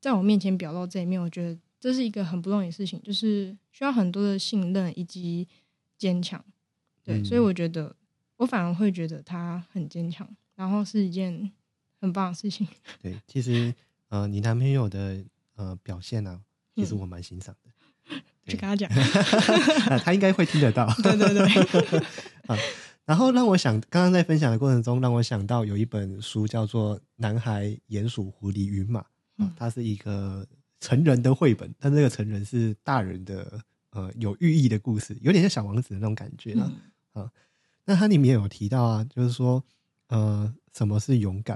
[0.00, 5.46] 在我面前表露这一面，我觉得这是一个很不容易的事情，就是需要很多的信任以及
[5.96, 6.42] 坚强。
[7.02, 7.94] 对，嗯所以我觉得
[8.36, 11.52] 我反而会觉得他很坚强，然后是一件
[12.00, 12.66] 很棒的事情。
[13.02, 13.74] 对，其实
[14.08, 15.24] 呃，你男朋友的
[15.56, 16.40] 呃表现啊，
[16.74, 17.70] 其实嗯我蛮欣赏的。
[18.46, 18.90] 去跟他讲，
[19.88, 20.86] 啊，他应该会听得到。
[21.02, 22.02] 对对对，
[22.46, 22.56] 啊，
[23.06, 29.00] 然后让我想，刚刚在分享的过程中，让我想到有一本书叫做《男孩、鼹鼠、狐狸与马》
[29.56, 30.46] 它是一个
[30.78, 33.58] 成人的绘本，但这个成人是大人的
[33.94, 36.70] 呃有寓意的故事，有点像小王子的那种感觉啊。
[37.14, 37.30] 嗯
[37.86, 39.62] 那它里面有提到啊，就是说
[40.08, 41.54] 呃，什么是勇敢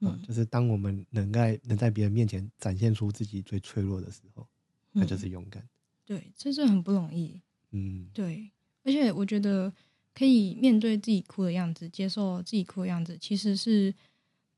[0.00, 0.10] 啊？
[0.10, 4.46] 嗯就是当我们能在能在别人面前展现出自己最脆弱的时候，
[4.92, 5.68] 那就嗯是勇敢。
[6.04, 7.40] 对，这是很不容易。
[7.70, 8.50] 嗯对，
[8.82, 9.72] 而且我觉得
[10.12, 13.94] 可以面对自己哭的样子，接受自己哭的样子，其实是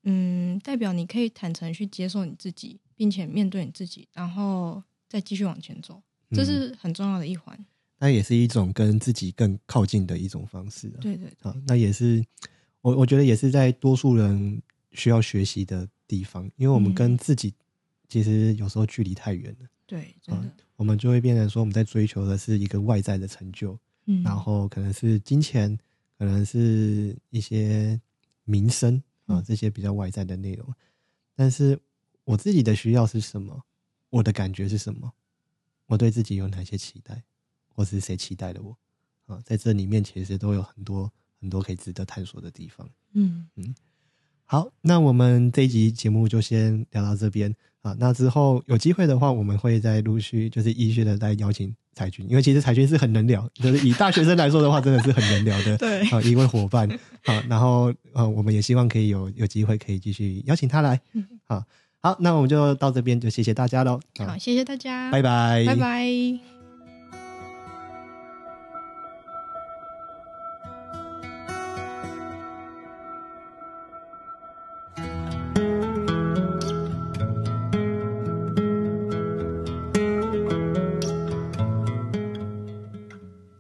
[0.04, 7.58] 嗯，代表你可以坦诚去接受你自己，并且面对你自己，然后再继续往前走，这嗯是很重要的一环。
[7.98, 10.98] 那也是一种跟自己更靠近的一种方式啊。
[11.00, 12.24] 对对对，啊，那也是
[12.82, 14.60] 我我觉得也是在多数人
[14.92, 17.54] 需要学习的地方，因为我们嗯跟自己
[18.08, 25.78] 其实有时候距离太远了对，真的，我们就会变成说我们在追求的是一个外在的成就，嗯，然后可能是金钱，
[26.18, 27.98] 可能是一些
[28.44, 30.66] 名声啊嗯这些比较外在的内容，
[31.34, 31.78] 但是
[32.24, 33.64] 我自己的需要是什么？
[34.10, 35.12] 我的感觉是什么？
[35.86, 37.22] 我对自己有哪些期待，
[37.74, 38.76] 或是谁期待了我？
[39.26, 41.10] 啊，在这里面其实都有很多
[41.40, 42.88] 很多可以值得探索的地方。
[43.12, 43.74] 嗯嗯，
[44.44, 47.96] 好，那我们这一集节目就先聊到这边啊。
[47.98, 56.88] 那之后有机会的话，我们会再陆续就是依序的再邀请彩君，因为其实彩君是很能聊，就是以大学生来说的话，真的是很能聊的对，啊一位伙伴
[57.24, 57.40] 啊。
[57.48, 61.26] 然后啊，我们也希望可以有有机会可以继续邀请他来嗯。
[62.06, 63.98] 好，那我们就到这边，就谢谢大家喽。
[64.16, 66.06] 好，啊，谢谢大家，拜拜，拜拜。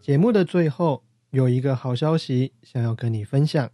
[0.00, 3.68] 节目的最后有一个好消息想要跟你分享，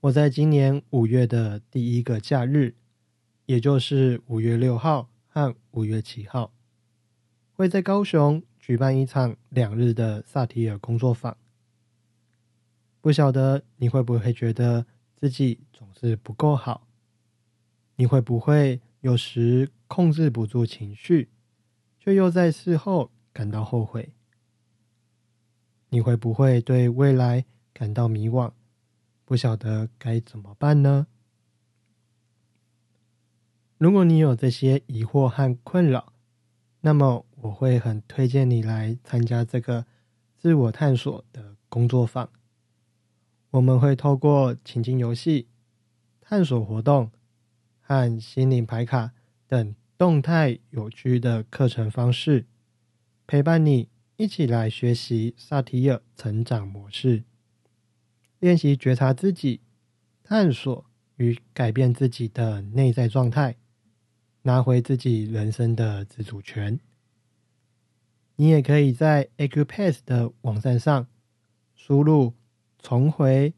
[0.00, 2.74] 我在今年五月的第一个假日，
[3.48, 6.52] 也就是五月六号和五月七号，
[7.54, 11.34] 会在高雄举办一场两日的萨提尔工作坊。
[13.00, 14.84] 不晓得你会不会觉得
[15.16, 16.86] 自己总是不够好？
[17.96, 21.30] 你会不会有时控制不住情绪，
[21.98, 24.12] 却又在事后感到后悔？
[25.88, 28.52] 你会不会对未来感到迷惘，
[29.24, 31.06] 不晓得该怎么办呢？
[33.78, 36.12] 如果你有这些疑惑和困扰，
[36.80, 39.86] 那么我会很推荐你来参加这个
[40.36, 42.28] 自我探索的工作坊。
[43.50, 45.46] 我们会透过情境游戏、
[46.20, 47.12] 探索活动
[47.80, 49.12] 和心灵牌卡
[49.46, 52.46] 等动态有趣的课程方式，
[53.28, 57.22] 陪伴你一起来学习萨提尔成长模式，
[58.40, 59.60] 练习觉察自己，
[60.24, 63.56] 探索与改变自己的内在状态，
[64.48, 66.80] 拿回自己人生的自主权。
[68.36, 71.06] 你也可以在 Acupass 的网站上
[71.74, 72.32] 输入
[72.80, 73.52] “重回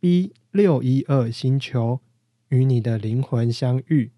[0.00, 2.00] B 六一二星球，
[2.48, 4.10] 与你的灵魂相遇”，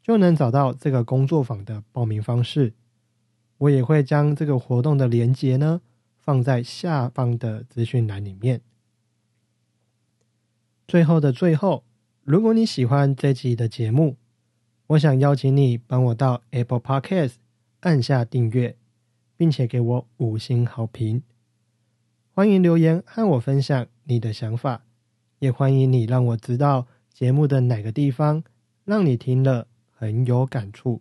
[0.00, 2.74] 就能找到这个工作坊的报名方式。
[3.58, 5.80] 我也会将这个活动的连接呢
[6.16, 8.60] 放在下方的资讯栏里面。
[10.86, 11.82] 最后的最后，
[12.22, 14.16] 如果你喜欢这集的节目，
[14.90, 17.34] 我想邀请你帮我到 Apple Podcast
[17.78, 18.74] 按下订阅，
[19.36, 21.22] 并且给我五星好评。
[22.32, 24.82] 欢迎留言和我分享你的想法，
[25.38, 28.42] 也欢迎你让我知道节目的哪个地方
[28.84, 31.00] 让你听了很有感触。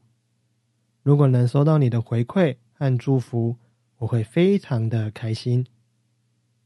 [1.02, 3.56] 如果能收到你的回馈和祝福，
[3.98, 5.66] 我会非常的开心。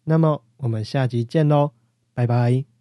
[0.03, 1.71] 那么我们下集见喽，
[2.13, 2.72] 拜拜。